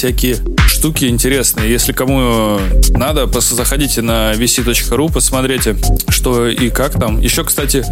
Всякие 0.09 0.39
штуки 0.67 1.05
интересные. 1.05 1.71
Если 1.71 1.93
кому 1.93 2.59
надо, 2.93 3.27
просто 3.27 3.55
заходите 3.55 4.01
на 4.01 4.33
vc.ru, 4.33 5.13
посмотрите, 5.13 5.77
что 6.09 6.49
и 6.49 6.71
как 6.71 6.99
там. 6.99 7.21
Еще, 7.21 7.45
кстати, 7.45 7.85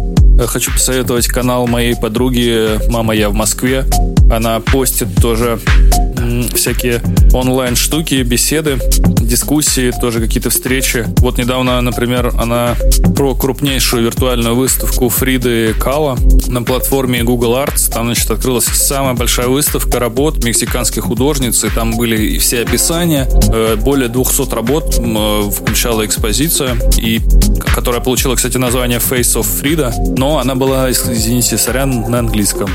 хочу 0.47 0.71
посоветовать 0.71 1.27
канал 1.27 1.67
моей 1.67 1.95
подруги 1.95 2.79
«Мама, 2.89 3.13
я 3.13 3.29
в 3.29 3.35
Москве». 3.35 3.85
Она 4.31 4.59
постит 4.61 5.09
тоже 5.21 5.59
всякие 6.53 7.01
онлайн 7.33 7.75
штуки, 7.75 8.15
беседы, 8.23 8.79
дискуссии, 9.27 9.91
тоже 9.99 10.19
какие-то 10.19 10.49
встречи. 10.49 11.05
Вот 11.17 11.37
недавно, 11.37 11.79
например, 11.81 12.33
она 12.39 12.75
про 13.15 13.35
крупнейшую 13.35 14.03
виртуальную 14.03 14.55
выставку 14.55 15.09
Фриды 15.09 15.73
Кала 15.73 16.17
на 16.47 16.63
платформе 16.63 17.23
Google 17.23 17.55
Arts. 17.55 17.91
Там, 17.91 18.05
значит, 18.05 18.29
открылась 18.31 18.65
самая 18.65 19.13
большая 19.13 19.47
выставка 19.47 19.99
работ 19.99 20.43
мексиканских 20.43 21.03
художниц, 21.03 21.63
и 21.63 21.69
там 21.69 21.97
были 21.97 22.21
и 22.21 22.37
все 22.37 22.61
описания. 22.61 23.27
Э, 23.51 23.75
более 23.75 24.07
200 24.07 24.53
работ 24.53 24.95
э, 24.99 25.49
включала 25.51 26.05
экспозиция, 26.05 26.77
и, 26.97 27.21
которая 27.73 28.01
получила, 28.01 28.35
кстати, 28.35 28.57
название 28.57 28.99
Face 28.99 29.39
of 29.39 29.45
Frida, 29.45 29.93
но 30.17 30.39
она 30.39 30.55
была, 30.55 30.89
извините, 30.91 31.57
сорян, 31.57 32.09
на 32.09 32.19
английском. 32.19 32.69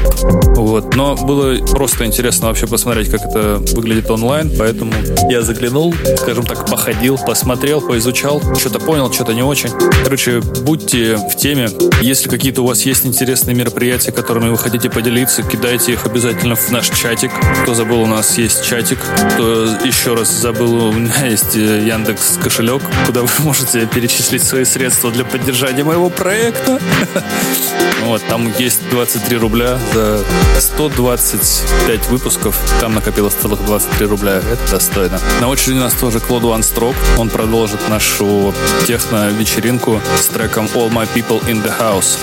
Вот. 0.57 0.95
Но 0.95 1.17
было 1.17 1.57
просто 1.67 2.05
интересно 2.05 2.49
вообще 2.49 2.67
посмотреть, 2.67 3.11
как 3.11 3.25
это 3.25 3.42
выглядит 3.75 4.11
онлайн, 4.11 4.51
поэтому 4.59 4.93
я 5.29 5.43
заглянул, 5.43 5.95
скажем 6.19 6.45
так, 6.45 6.67
походил, 6.67 7.19
посмотрел, 7.19 7.81
поизучал, 7.81 8.41
что-то 8.59 8.79
понял, 8.79 9.13
что-то 9.13 9.35
не 9.35 9.43
очень. 9.43 9.71
Короче, 10.05 10.41
будьте 10.41 11.17
в 11.17 11.37
теме. 11.37 11.69
Если 12.01 12.29
какие-то 12.29 12.63
у 12.63 12.67
вас 12.67 12.83
есть 12.83 13.07
интересные 13.07 13.55
мероприятия, 13.55 14.13
которыми 14.13 14.51
вы 14.51 14.59
хотите 14.59 14.91
поделиться, 14.91 15.43
кидайте 15.43 15.93
их 15.93 16.07
обязательно 16.07 16.55
в 16.55 16.71
наш 16.71 16.89
чатик. 16.91 17.31
Кто 17.63 17.75
забыл, 17.75 18.03
у 18.03 18.07
нас 18.07 18.39
есть 18.39 18.65
чатик. 18.65 18.99
Кто 19.35 19.65
еще 19.85 20.15
раз 20.15 20.31
забыл, 20.31 20.89
у 20.89 20.93
меня 20.93 21.27
есть 21.31 21.57
э, 21.57 21.85
Яндекс 21.87 22.39
кошелек, 22.43 22.83
куда 23.07 23.23
вы 23.23 23.29
можете 23.39 23.87
перечислить 23.87 24.43
свои 24.43 24.65
средства 24.65 25.11
для 25.11 25.25
поддержания 25.25 25.85
моего 25.85 26.11
проекта. 26.11 26.81
Вот, 28.05 28.21
там 28.29 28.53
есть 28.59 28.81
23 28.91 29.37
рубля 29.39 29.79
за 29.95 30.25
125 30.59 32.09
выпусков. 32.09 32.59
Там 32.81 32.95
накопилось 32.95 33.32
целых 33.35 33.65
23 33.65 34.07
рубля. 34.07 34.37
Это 34.37 34.71
достойно. 34.71 35.19
На 35.41 35.49
очереди 35.49 35.79
у 35.79 35.81
нас 35.81 35.95
тоже 35.95 36.21
Клод 36.21 36.43
One 36.43 36.61
Stroke. 36.61 36.97
Он 37.19 37.29
продолжит 37.29 37.89
нашу 37.89 38.55
техно-вечеринку 38.87 40.01
с 40.19 40.27
треком 40.27 40.67
All 40.75 40.91
My 40.91 41.09
People 41.15 41.43
in 41.47 41.63
the 41.63 41.73
House. 41.79 42.19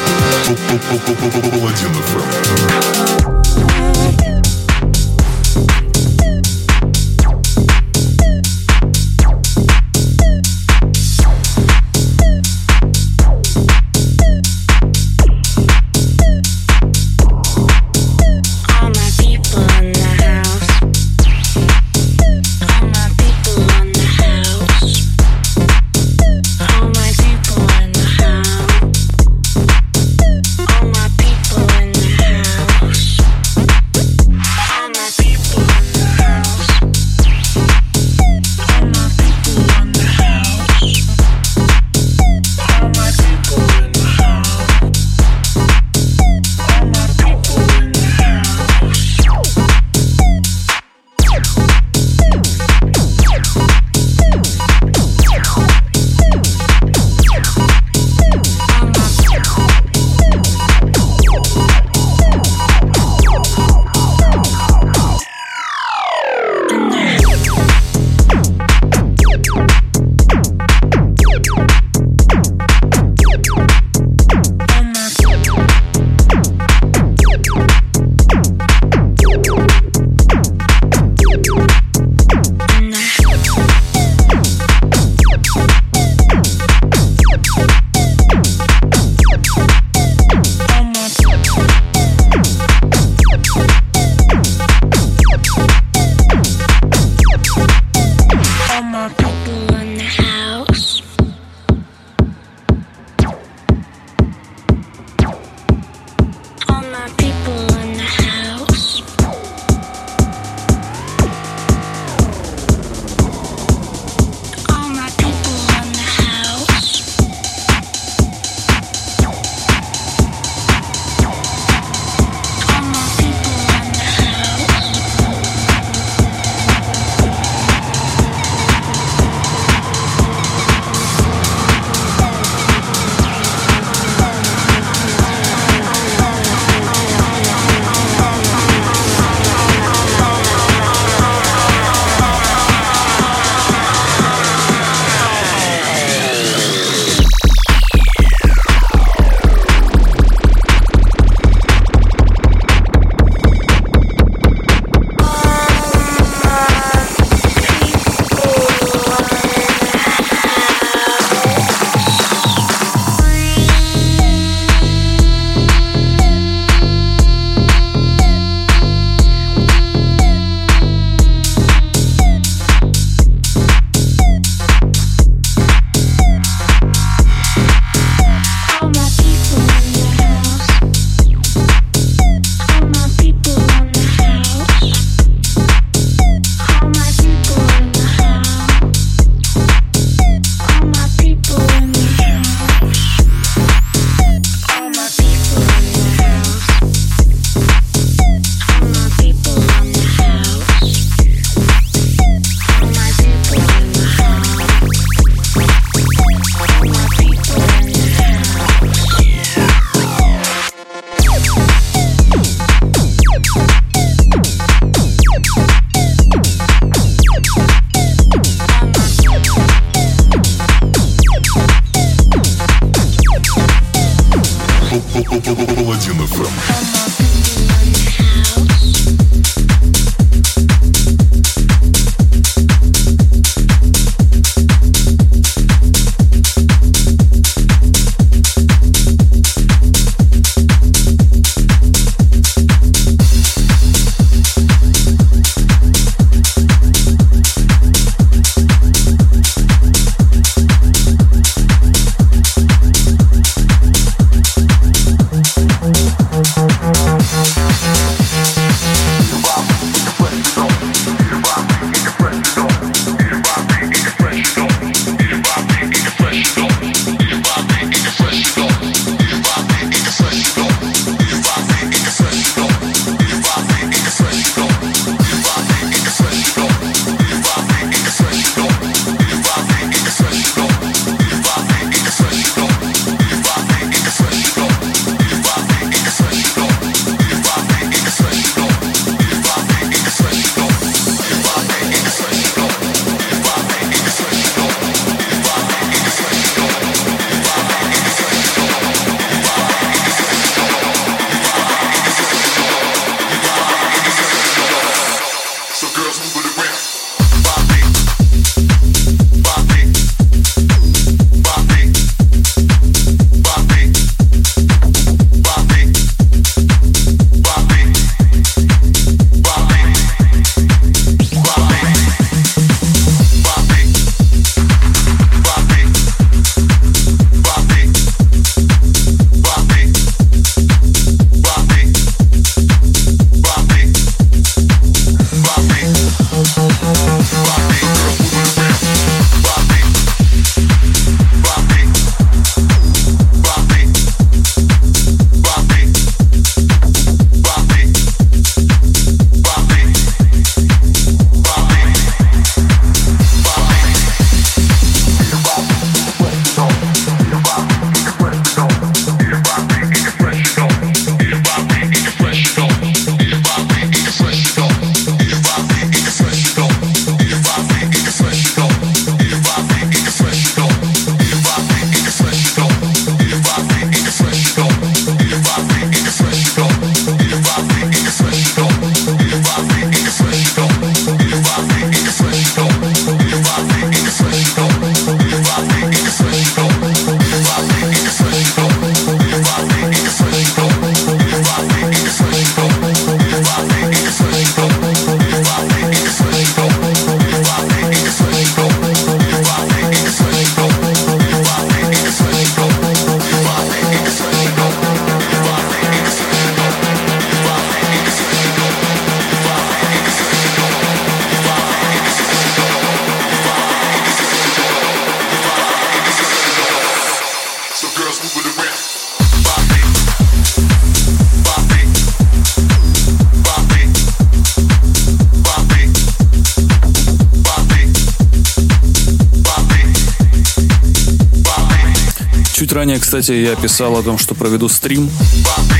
Кстати, 433.10 433.32
я 433.32 433.56
писал 433.56 433.98
о 433.98 434.04
том, 434.04 434.20
что 434.20 434.36
проведу 434.36 434.70
стрим. 434.70 435.10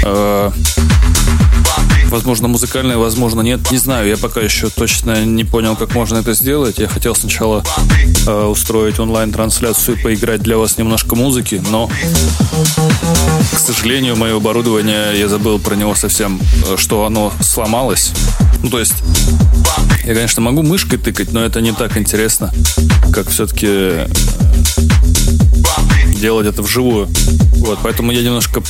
Э, 0.04 0.50
Возможно, 2.10 2.48
музыкальный, 2.48 2.98
возможно, 2.98 3.42
нет. 3.42 3.70
Не 3.70 3.78
знаю, 3.78 4.08
я 4.08 4.18
пока 4.18 4.42
еще 4.42 4.70
точно 4.70 5.24
не 5.26 5.44
понял, 5.44 5.76
как 5.76 5.94
можно 5.94 6.18
это 6.18 6.34
сделать. 6.34 6.80
Я 6.80 6.88
хотел 6.88 7.14
сначала 7.14 7.64
э, 8.26 8.46
устроить 8.46 8.98
онлайн-трансляцию 8.98 9.96
и 9.96 10.02
поиграть 10.02 10.42
для 10.42 10.58
вас 10.58 10.80
немножко 10.80 11.16
музыки, 11.16 11.62
но, 11.70 11.88
к 13.54 13.60
сожалению, 13.60 14.16
мое 14.16 14.38
оборудование, 14.38 15.20
я 15.20 15.28
забыл 15.28 15.60
про 15.60 15.76
него 15.76 15.94
совсем, 15.94 16.42
э, 16.68 16.78
что 16.78 17.06
оно 17.06 17.32
сломалось. 17.42 18.12
Ну, 18.64 18.72
то 18.72 18.80
есть, 18.80 18.96
я, 20.04 20.16
конечно, 20.16 20.42
могу 20.42 20.64
мышкой 20.64 20.98
тыкать, 20.98 21.32
но 21.32 21.46
это 21.46 21.62
не 21.62 21.74
так 21.74 21.96
интересно, 21.96 22.52
как 23.14 23.30
все-таки 23.30 24.08
делать 26.20 26.48
это 26.48 26.62
вживую. 26.62 27.08
Вот, 27.58 27.80
поэтому 27.84 28.12
я 28.12 28.22
немножко 28.22 28.62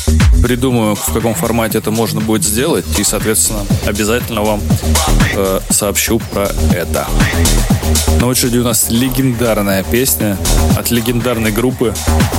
придумаю, 0.42 0.96
в 0.96 1.14
каком 1.14 1.34
формате 1.34 1.78
это 1.78 1.92
можно 1.92 2.22
будет 2.22 2.44
сделать, 2.44 2.86
и, 2.98 3.04
соответственно, 3.04 3.66
обязательно 3.86 4.42
вам 4.42 4.62
э, 5.36 5.60
сообщу 5.70 6.20
про 6.32 6.50
это. 6.74 7.08
На 8.20 8.28
очереди 8.28 8.58
у 8.58 8.64
нас 8.64 8.88
легендарная 8.90 9.84
песня 9.84 10.38
от 10.78 10.92
легендарной 10.92 11.52
группы. 11.52 11.94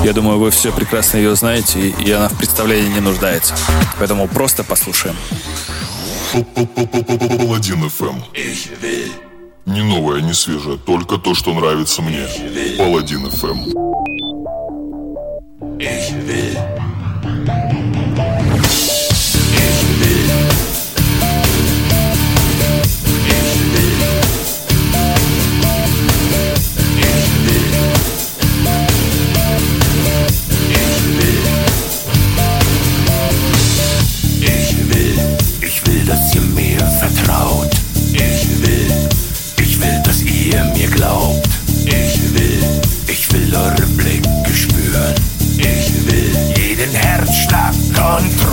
Я 0.04 0.12
думаю, 0.12 0.38
вы 0.38 0.50
все 0.50 0.72
прекрасно 0.72 1.18
ее 1.18 1.34
знаете, 1.36 1.88
и 1.88 2.10
она 2.10 2.28
в 2.28 2.36
представлении 2.36 2.94
не 2.94 3.00
нуждается. 3.00 3.54
Поэтому 3.98 4.28
просто 4.28 4.64
послушаем. 4.64 5.16
Паладин 6.32 7.84
FM. 7.84 8.22
Не 9.66 9.82
новое, 9.82 10.20
не 10.20 10.34
свежее, 10.34 10.78
только 10.78 11.16
то, 11.16 11.34
что 11.34 11.52
нравится 11.54 12.02
мне. 12.02 12.26
Паладин 12.78 13.26
FM. 13.26 13.89
Ich 15.82 16.12
will. 16.26 16.49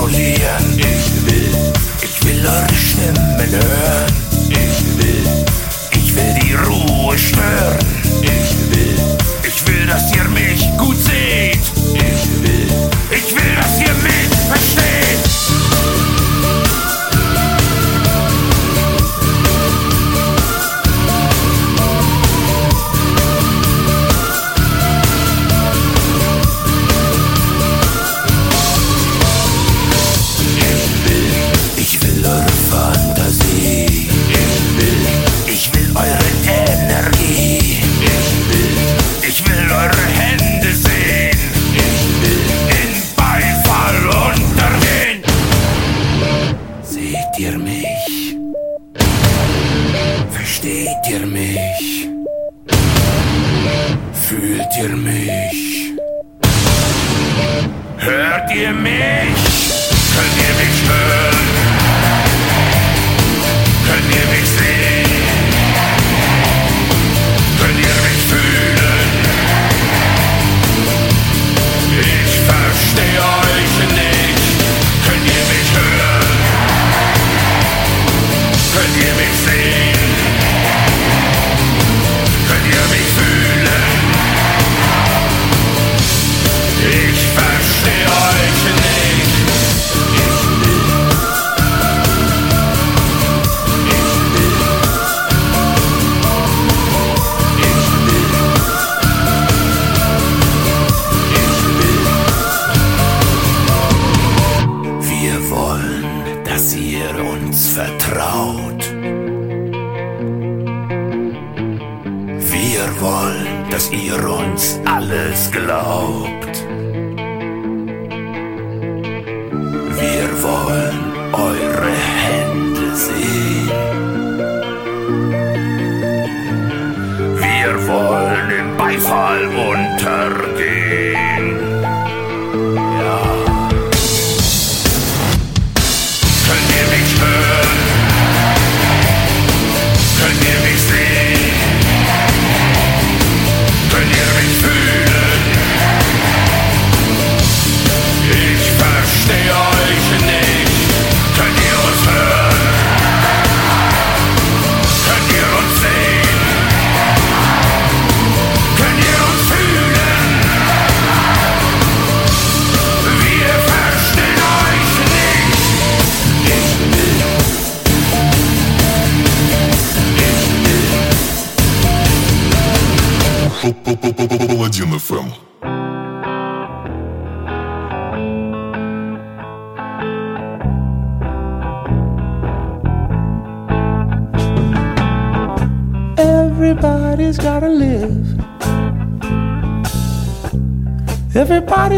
Kontrollieren. 0.08 0.80
Ich 0.80 1.26
will, 1.26 1.74
ich 2.02 2.24
will 2.24 2.46
eure 2.46 2.76
Stimmen 2.76 3.52
hören. 3.52 4.14
Ich 4.50 4.98
will, 4.98 5.46
ich 5.92 6.16
will 6.16 6.34
die 6.42 6.54
Ruhe 6.54 7.18
stören. 7.18 7.87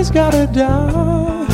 Everybody's 0.09 0.11
gotta 0.11 0.47
die. 0.51 1.45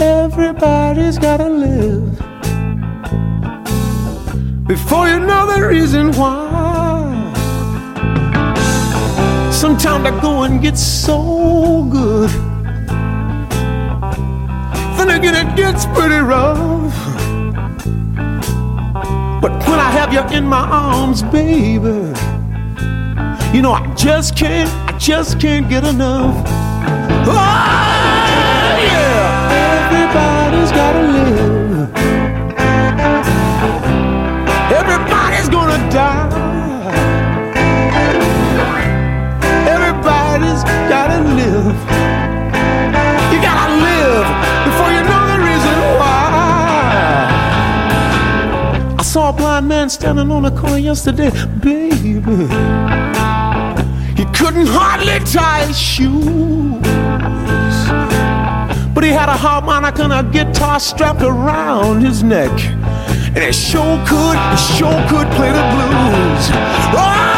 Everybody's 0.00 1.18
gotta 1.18 1.48
live. 1.48 2.18
Before 4.66 5.08
you 5.08 5.20
know 5.20 5.46
the 5.54 5.66
reason 5.68 6.12
why. 6.12 6.48
So 9.52 9.68
Sometimes 9.68 10.04
the 10.04 10.20
going 10.20 10.60
gets 10.60 10.82
so 10.82 11.84
good. 11.84 12.30
Then 14.96 15.10
again, 15.10 15.34
it 15.46 15.54
gets 15.56 15.86
pretty 15.86 16.18
rough. 16.18 16.94
But 19.40 19.52
when 19.68 19.78
I 19.78 19.90
have 19.92 20.12
you 20.12 20.22
in 20.36 20.44
my 20.44 20.66
arms, 20.68 21.22
baby, 21.22 22.14
you 23.54 23.62
know 23.62 23.72
I 23.72 23.94
just 23.96 24.36
can't, 24.36 24.68
I 24.88 24.89
just 25.00 25.40
can't 25.40 25.66
get 25.66 25.82
enough. 25.82 26.44
Oh, 27.26 27.32
yeah, 28.92 29.86
everybody's 29.88 30.70
gotta 30.70 31.00
live. 31.00 31.90
Everybody's 34.70 35.48
gonna 35.48 35.90
die. 35.90 36.28
Everybody's 39.66 40.62
gotta 40.92 41.20
live. 41.40 41.78
You 43.32 43.38
gotta 43.40 43.72
live 43.88 44.28
before 44.66 44.90
you 44.92 45.02
know 45.08 45.22
the 45.32 45.38
reason 45.48 45.76
why. 45.98 47.24
I 48.98 49.02
saw 49.02 49.30
a 49.30 49.32
blind 49.32 49.66
man 49.66 49.88
standing 49.88 50.30
on 50.30 50.44
a 50.44 50.50
corner 50.50 50.76
yesterday, 50.76 51.30
baby. 51.58 53.09
He 54.50 54.56
couldn't 54.56 54.72
hardly 54.72 55.20
tie 55.20 55.66
his 55.66 55.78
shoes. 55.78 56.82
But 58.92 59.04
he 59.04 59.10
had 59.10 59.28
a 59.28 59.36
harmonica 59.36 60.02
and 60.02 60.12
a 60.12 60.24
guitar 60.24 60.80
strapped 60.80 61.22
around 61.22 62.00
his 62.00 62.24
neck. 62.24 62.50
And 63.28 63.38
it 63.38 63.54
sure 63.54 64.04
could, 64.08 64.36
it 64.52 64.58
sure 64.76 65.06
could 65.08 65.30
play 65.36 65.52
the 65.52 65.62
blues. 65.70 66.50
Oh, 66.98 67.29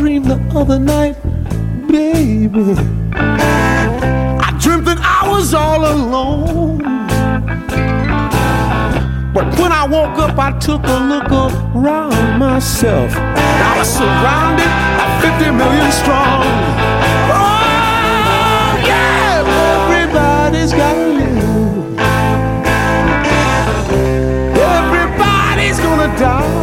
dream 0.00 0.22
the 0.22 0.40
other 0.58 0.78
night, 0.78 1.14
baby. 1.86 2.72
I 3.12 4.58
dreamt 4.58 4.86
that 4.86 4.98
I 4.98 5.28
was 5.28 5.52
all 5.52 5.84
alone. 5.84 6.78
But 9.34 9.46
when 9.58 9.72
I 9.72 9.86
woke 9.86 10.16
up, 10.18 10.38
I 10.38 10.58
took 10.58 10.82
a 10.84 10.98
look 11.12 11.30
around 11.30 12.38
myself. 12.38 13.12
I 13.14 13.78
was 13.78 13.90
surrounded 13.90 14.70
by 14.98 15.06
50 15.20 15.50
million 15.60 15.92
strong. 15.92 16.44
Oh, 17.36 18.70
yeah, 18.88 19.44
everybody's 19.84 20.72
gotta 20.72 21.08
live. 21.18 21.98
Everybody's 24.56 25.78
gonna 25.78 26.08
die. 26.18 26.59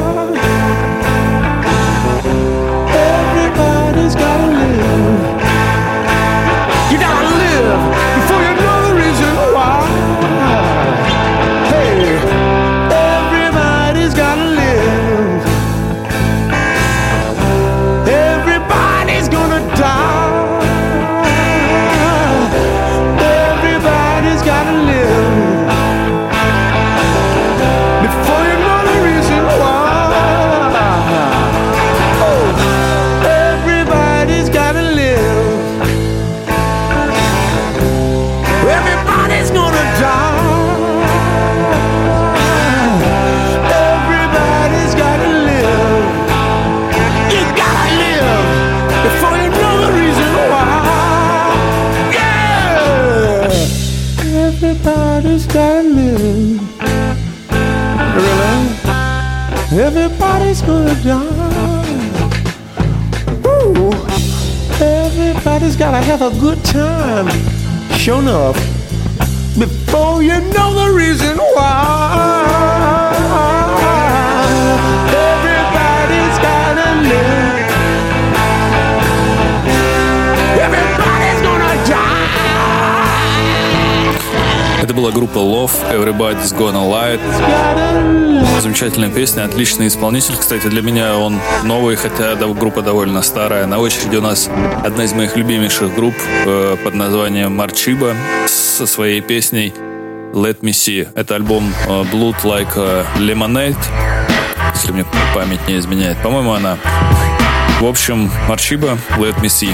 Группа 85.18 85.40
Love, 85.40 85.72
Everybody's 85.92 86.56
Gonna 86.56 86.88
live. 86.88 87.20
Замечательная 88.62 89.10
песня, 89.10 89.46
отличный 89.46 89.88
исполнитель. 89.88 90.36
Кстати, 90.40 90.68
для 90.68 90.84
меня 90.84 91.18
он 91.18 91.40
новый, 91.64 91.96
хотя 91.96 92.36
группа 92.36 92.84
довольно 92.84 93.24
старая. 93.24 93.66
На 93.66 93.80
очереди 93.80 94.16
у 94.18 94.22
нас 94.22 94.48
одна 94.84 95.06
из 95.06 95.14
моих 95.14 95.36
любимейших 95.36 95.96
групп 95.96 96.14
э, 96.46 96.78
под 96.84 96.94
названием 96.94 97.56
Марчиба 97.56 98.16
со 98.46 98.86
своей 98.86 99.22
песней 99.22 99.74
Let 100.34 100.60
Me 100.60 100.70
See. 100.70 101.08
Это 101.16 101.34
альбом 101.34 101.74
э, 101.88 102.04
Blood 102.14 102.36
Like 102.44 103.06
Lemonade, 103.18 103.76
если 104.76 104.92
мне 104.92 105.06
память 105.34 105.68
не 105.68 105.80
изменяет. 105.80 106.22
По-моему, 106.22 106.54
она. 106.54 106.78
В 107.80 107.88
общем, 107.88 108.30
Марчиба, 108.48 109.00
Let 109.18 109.42
Me 109.42 109.48
See. 109.48 109.74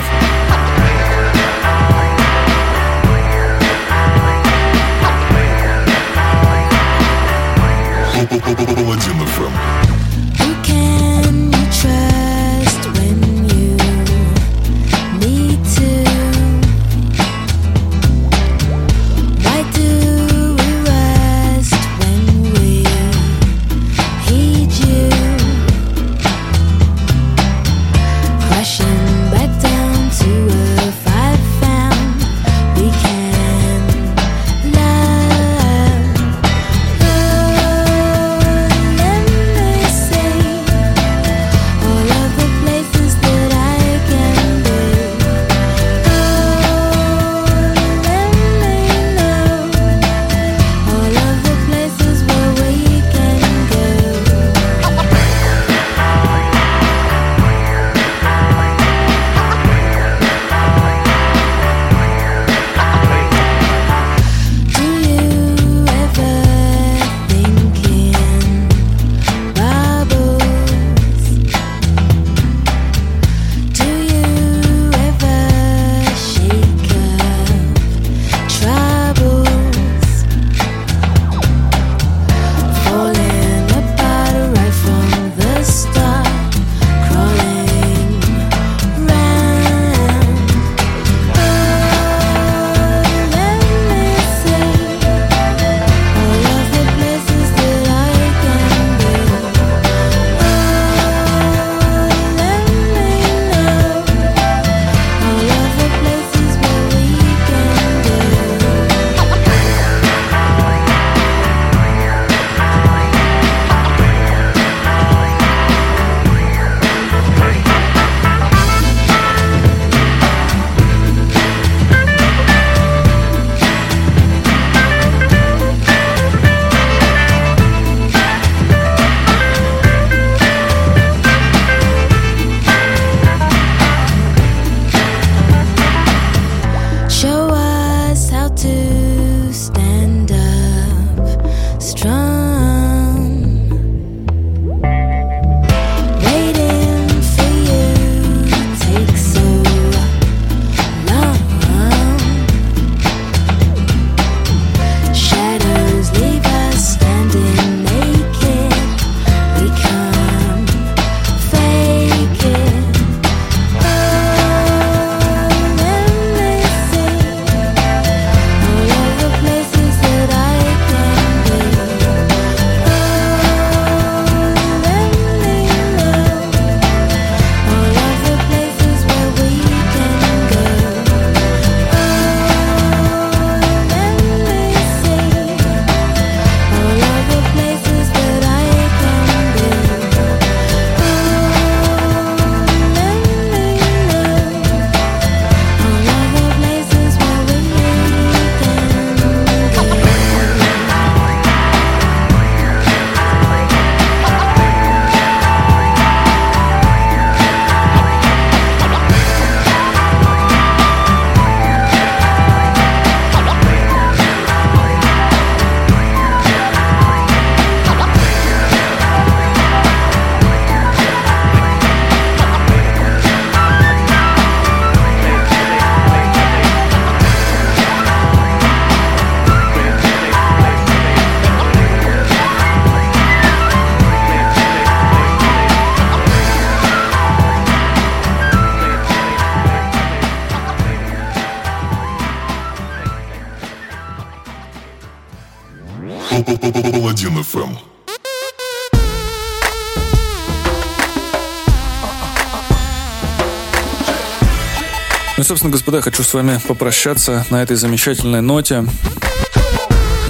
Ну 255.43 255.47
собственно, 255.47 255.73
господа, 255.73 255.99
хочу 255.99 256.23
с 256.23 256.33
вами 256.33 256.57
попрощаться 256.69 257.45
на 257.49 257.61
этой 257.61 257.75
замечательной 257.75 258.39
ноте. 258.39 258.85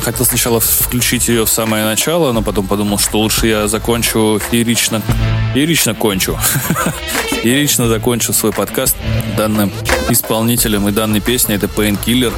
Хотел 0.02 0.26
сначала 0.26 0.60
включить 0.60 1.28
ее 1.28 1.46
в 1.46 1.50
самое 1.52 1.86
начало, 1.86 2.32
но 2.32 2.42
потом 2.42 2.66
подумал, 2.66 2.98
что 2.98 3.20
лучше 3.20 3.46
я 3.46 3.68
закончу 3.68 4.42
феерично... 4.50 5.04
Феерично 5.54 5.94
кончу. 5.94 6.36
Феерично 7.44 7.88
закончу 7.88 8.34
свой 8.34 8.54
подкаст 8.54 8.96
данным 9.38 9.72
исполнителем 10.10 10.90
и 10.90 10.92
данной 10.92 11.22
песней. 11.22 11.58
Это 11.58 11.68
Painkiller 11.68 12.34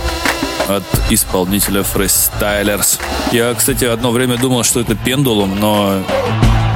от 0.67 0.84
исполнителя 1.09 1.80
Freestylers. 1.80 2.99
Я, 3.32 3.53
кстати, 3.53 3.86
одно 3.86 4.11
время 4.11 4.38
думал, 4.38 4.65
что 4.65 4.82
это 4.82 4.95
пендулум, 4.95 5.57
но 5.61 6.03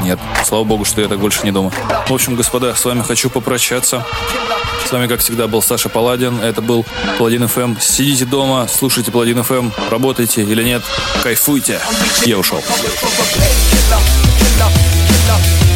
нет. 0.10 0.20
Слава 0.44 0.64
богу, 0.64 0.86
что 0.86 1.02
я 1.02 1.08
так 1.08 1.20
больше 1.20 1.42
не 1.44 1.52
думаю. 1.52 1.72
В 2.08 2.14
общем, 2.14 2.36
господа, 2.36 2.74
с 2.76 2.84
вами 2.84 3.02
хочу 3.02 3.30
попрощаться. 3.30 4.06
С 4.86 4.92
вами, 4.92 5.08
как 5.08 5.20
всегда, 5.20 5.48
был 5.48 5.62
Саша 5.62 5.90
Паладин. 5.90 6.40
Это 6.42 6.62
был 6.62 6.86
Паладин 7.18 7.48
ФМ. 7.48 7.76
Сидите 7.80 8.26
дома, 8.26 8.68
слушайте 8.68 9.12
Паладин 9.12 9.44
ФМ, 9.44 9.70
работайте 9.92 10.42
или 10.42 10.64
нет, 10.64 10.82
кайфуйте. 11.22 11.80
Я 12.26 12.38
ушел. 12.38 12.62
See 15.40 15.64
we 15.64 15.69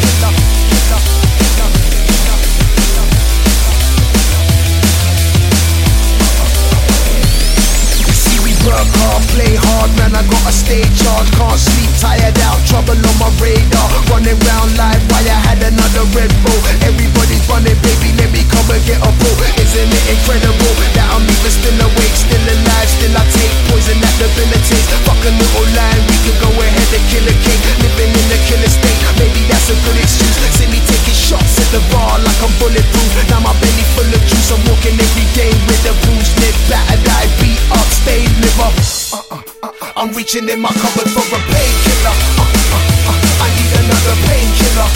work 8.64 8.90
hard, 9.04 9.22
play 9.32 9.54
hard, 9.54 9.90
man. 10.00 10.16
I 10.16 10.24
gotta 10.24 10.52
stay 10.52 10.82
charged, 10.96 11.32
can't 11.36 11.60
sleep, 11.60 11.92
tired 12.00 12.36
out, 12.48 12.60
trouble 12.64 12.96
on 12.96 13.16
my 13.20 13.30
radar. 13.40 13.88
Running 14.10 14.40
round 14.48 14.72
like 14.80 15.00
why 15.12 15.22
I 15.24 15.38
had 15.44 15.60
another 15.60 16.04
Red 16.16 16.32
Bull. 16.42 16.60
Everybody's 16.84 17.44
running, 17.48 17.76
baby, 17.84 18.16
let 18.16 18.32
me 18.32 18.42
come 18.48 18.68
and 18.72 18.82
get 18.88 19.00
a 19.00 19.10
pull. 19.20 19.36
Isn't 19.60 19.92
it 19.92 20.04
incredible 20.08 20.74
that 20.96 21.06
I'm 21.12 21.24
even 21.24 21.52
still 21.52 21.78
awake, 21.78 22.16
still 22.16 22.44
alive, 22.44 22.88
still 22.88 23.14
I 23.14 23.24
take 23.28 23.54
poison 23.68 24.00
at 24.00 24.14
that 24.18 24.32
debilitates. 24.32 24.88
Fuck 25.04 25.20
a 25.28 25.30
little 25.30 25.68
line, 25.76 26.00
we 26.08 26.16
can 26.24 26.36
go 26.40 26.48
ahead 26.56 26.90
and 26.96 27.04
kill 27.12 27.26
a 27.28 27.34
king, 27.44 27.60
living 27.84 28.12
in 28.16 28.26
the 28.32 28.38
killer 28.48 28.72
state. 28.72 28.98
Maybe 29.20 29.44
that's 29.46 29.68
a 29.68 29.76
good 29.84 29.98
excuse. 30.00 30.36
See 30.56 30.68
me 30.72 30.80
taking 30.88 31.03
shots 31.34 31.58
at 31.58 31.68
the 31.74 31.82
bar 31.90 32.18
like 32.22 32.40
I'm 32.42 32.52
bulletproof. 32.62 33.12
Now 33.30 33.42
my 33.42 33.54
belly 33.58 33.84
full 33.94 34.06
of 34.06 34.22
juice, 34.30 34.50
I'm 34.54 34.62
walking 34.70 34.94
every 34.94 35.26
day 35.34 35.50
with 35.66 35.90
a 35.90 35.94
bruised 36.06 36.34
lip, 36.38 36.54
battered 36.70 37.02
eye, 37.10 37.30
beat 37.42 37.58
up, 37.74 37.88
stained 37.90 38.34
liver. 38.38 38.70
Uh-uh, 38.70 39.42
uh-uh. 39.66 39.98
I'm 39.98 40.14
reaching 40.14 40.46
in 40.48 40.60
my 40.62 40.70
cupboard 40.70 41.10
for 41.10 41.26
a 41.26 41.40
painkiller. 41.50 42.14
Uh, 42.38 42.46
uh, 42.46 43.10
uh. 43.10 43.44
I 43.44 43.48
need 43.58 43.72
another 43.82 44.16
painkiller. 44.30 44.90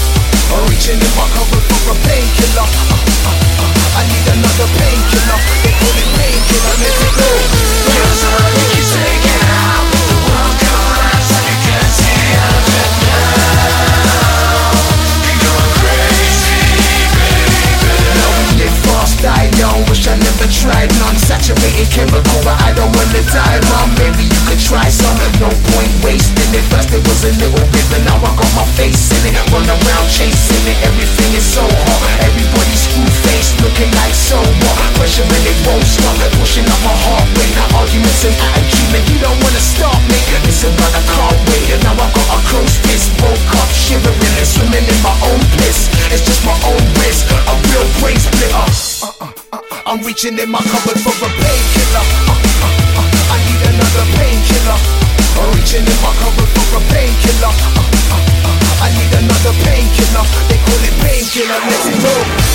I'm 0.55 0.63
reaching 0.71 1.01
in 1.01 1.13
my 1.19 1.27
cupboard 1.35 1.65
for 1.67 1.83
a 1.91 1.97
painkiller. 2.07 2.67
Uh, 2.67 2.95
uh, 2.95 3.35
uh. 3.35 3.99
I 3.99 4.03
need 4.07 4.27
another 4.39 4.69
painkiller. 4.79 5.39
They 5.67 5.75
call 5.75 5.97
it 5.99 6.11
painkiller. 6.19 6.75
Let 6.79 6.95
it 7.03 7.15
go. 7.19 7.31
Yes, 7.99 8.23
I 8.23 9.28
Wish 19.89 20.05
I 20.05 20.21
never 20.21 20.45
tried 20.53 20.93
none. 21.01 21.17
Saturated 21.17 21.89
chemical, 21.89 22.39
but 22.45 22.61
I 22.61 22.77
don't 22.77 22.93
wanna 22.93 23.25
die, 23.33 23.57
mom. 23.73 23.89
Maybe 23.97 24.29
you 24.29 24.41
could 24.45 24.61
try 24.61 24.85
some. 24.93 25.17
No 25.41 25.49
point 25.73 25.93
wasting 26.05 26.53
it. 26.53 26.65
First 26.69 26.93
it 26.93 27.01
was 27.09 27.25
a 27.25 27.33
little 27.41 27.65
bit, 27.73 27.87
but 27.89 28.05
now 28.05 28.21
I 28.21 28.31
got 28.37 28.53
my 28.53 28.69
face 28.77 29.09
in 29.17 29.33
it. 29.33 29.37
Run 29.49 29.65
around 29.65 30.07
chasing 30.13 30.65
it. 30.69 30.77
Everything 30.85 31.33
is 31.33 31.47
so 31.49 31.65
hot. 31.65 32.01
Everybody's 32.21 32.85
screw 32.85 33.09
face, 33.25 33.57
looking 33.65 33.89
like 33.97 34.13
so 34.13 34.37
what? 34.37 34.77
Pressure 35.01 35.25
and 35.25 35.45
it 35.49 35.57
won't 35.65 35.89
stop. 35.89 36.21
Pushing 36.37 36.69
up 36.69 36.81
my 36.85 36.93
heart 36.93 37.25
rate. 37.41 37.57
Arguments 37.73 38.29
and 38.29 38.37
attitude, 38.37 38.93
man. 38.93 39.03
You 39.09 39.17
don't 39.25 39.41
wanna 39.41 39.63
stop 39.65 39.97
me. 40.13 40.21
Listen, 40.45 40.73
but 40.77 40.93
I 40.93 41.03
can't 41.09 41.41
wait. 41.49 41.65
And 41.73 41.83
now 41.89 41.97
I 41.97 42.13
got 42.13 42.29
a 42.37 42.39
close 42.53 42.77
fist. 42.85 43.09
Woke 43.25 43.57
up 43.57 43.71
shivering 43.73 44.37
and 44.37 44.45
swimming 44.45 44.85
in 44.85 44.99
my 45.01 45.17
own 45.33 45.41
bliss. 45.57 45.89
It's 46.13 46.21
just 46.29 46.45
my 46.45 46.57
own 46.69 46.85
risk. 47.01 47.25
I'm 49.99 50.07
reaching 50.07 50.39
in 50.39 50.49
my 50.49 50.61
cupboard 50.61 51.01
for 51.03 51.11
a 51.11 51.29
painkiller. 51.29 52.05
Uh, 52.31 52.31
uh, 52.31 52.71
uh, 53.03 53.35
I 53.35 53.39
need 53.51 53.63
another 53.67 54.07
painkiller. 54.15 54.79
I'm 55.35 55.51
reaching 55.59 55.83
in 55.83 55.99
my 55.99 56.15
cupboard 56.23 56.47
for 56.55 56.79
a 56.79 56.81
painkiller. 56.95 57.51
I 58.79 58.95
need 58.95 59.11
another 59.19 59.55
painkiller. 59.67 60.23
They 60.47 60.59
call 60.63 60.83
it 60.87 60.95
painkiller. 61.03 61.59
Let 61.67 61.87
it 61.91 61.99
go. 61.99 62.48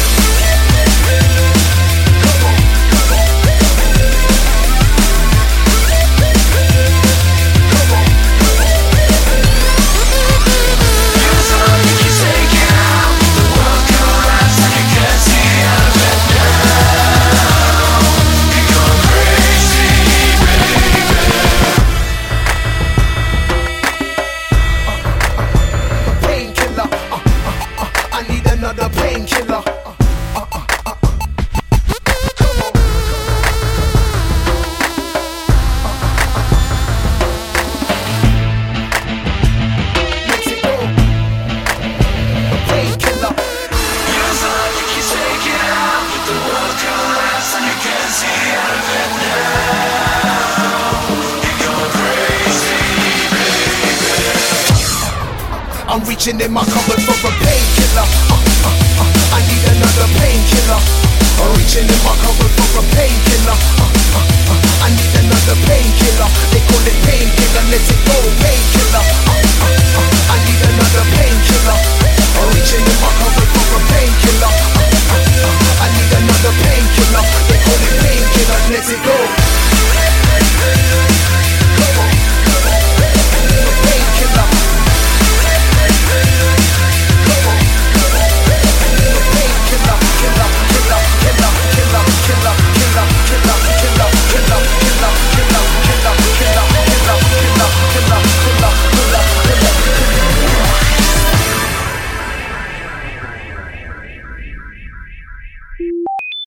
In 56.43 56.51
my 56.51 56.65
cupboard 56.65 57.01
for 57.03 57.32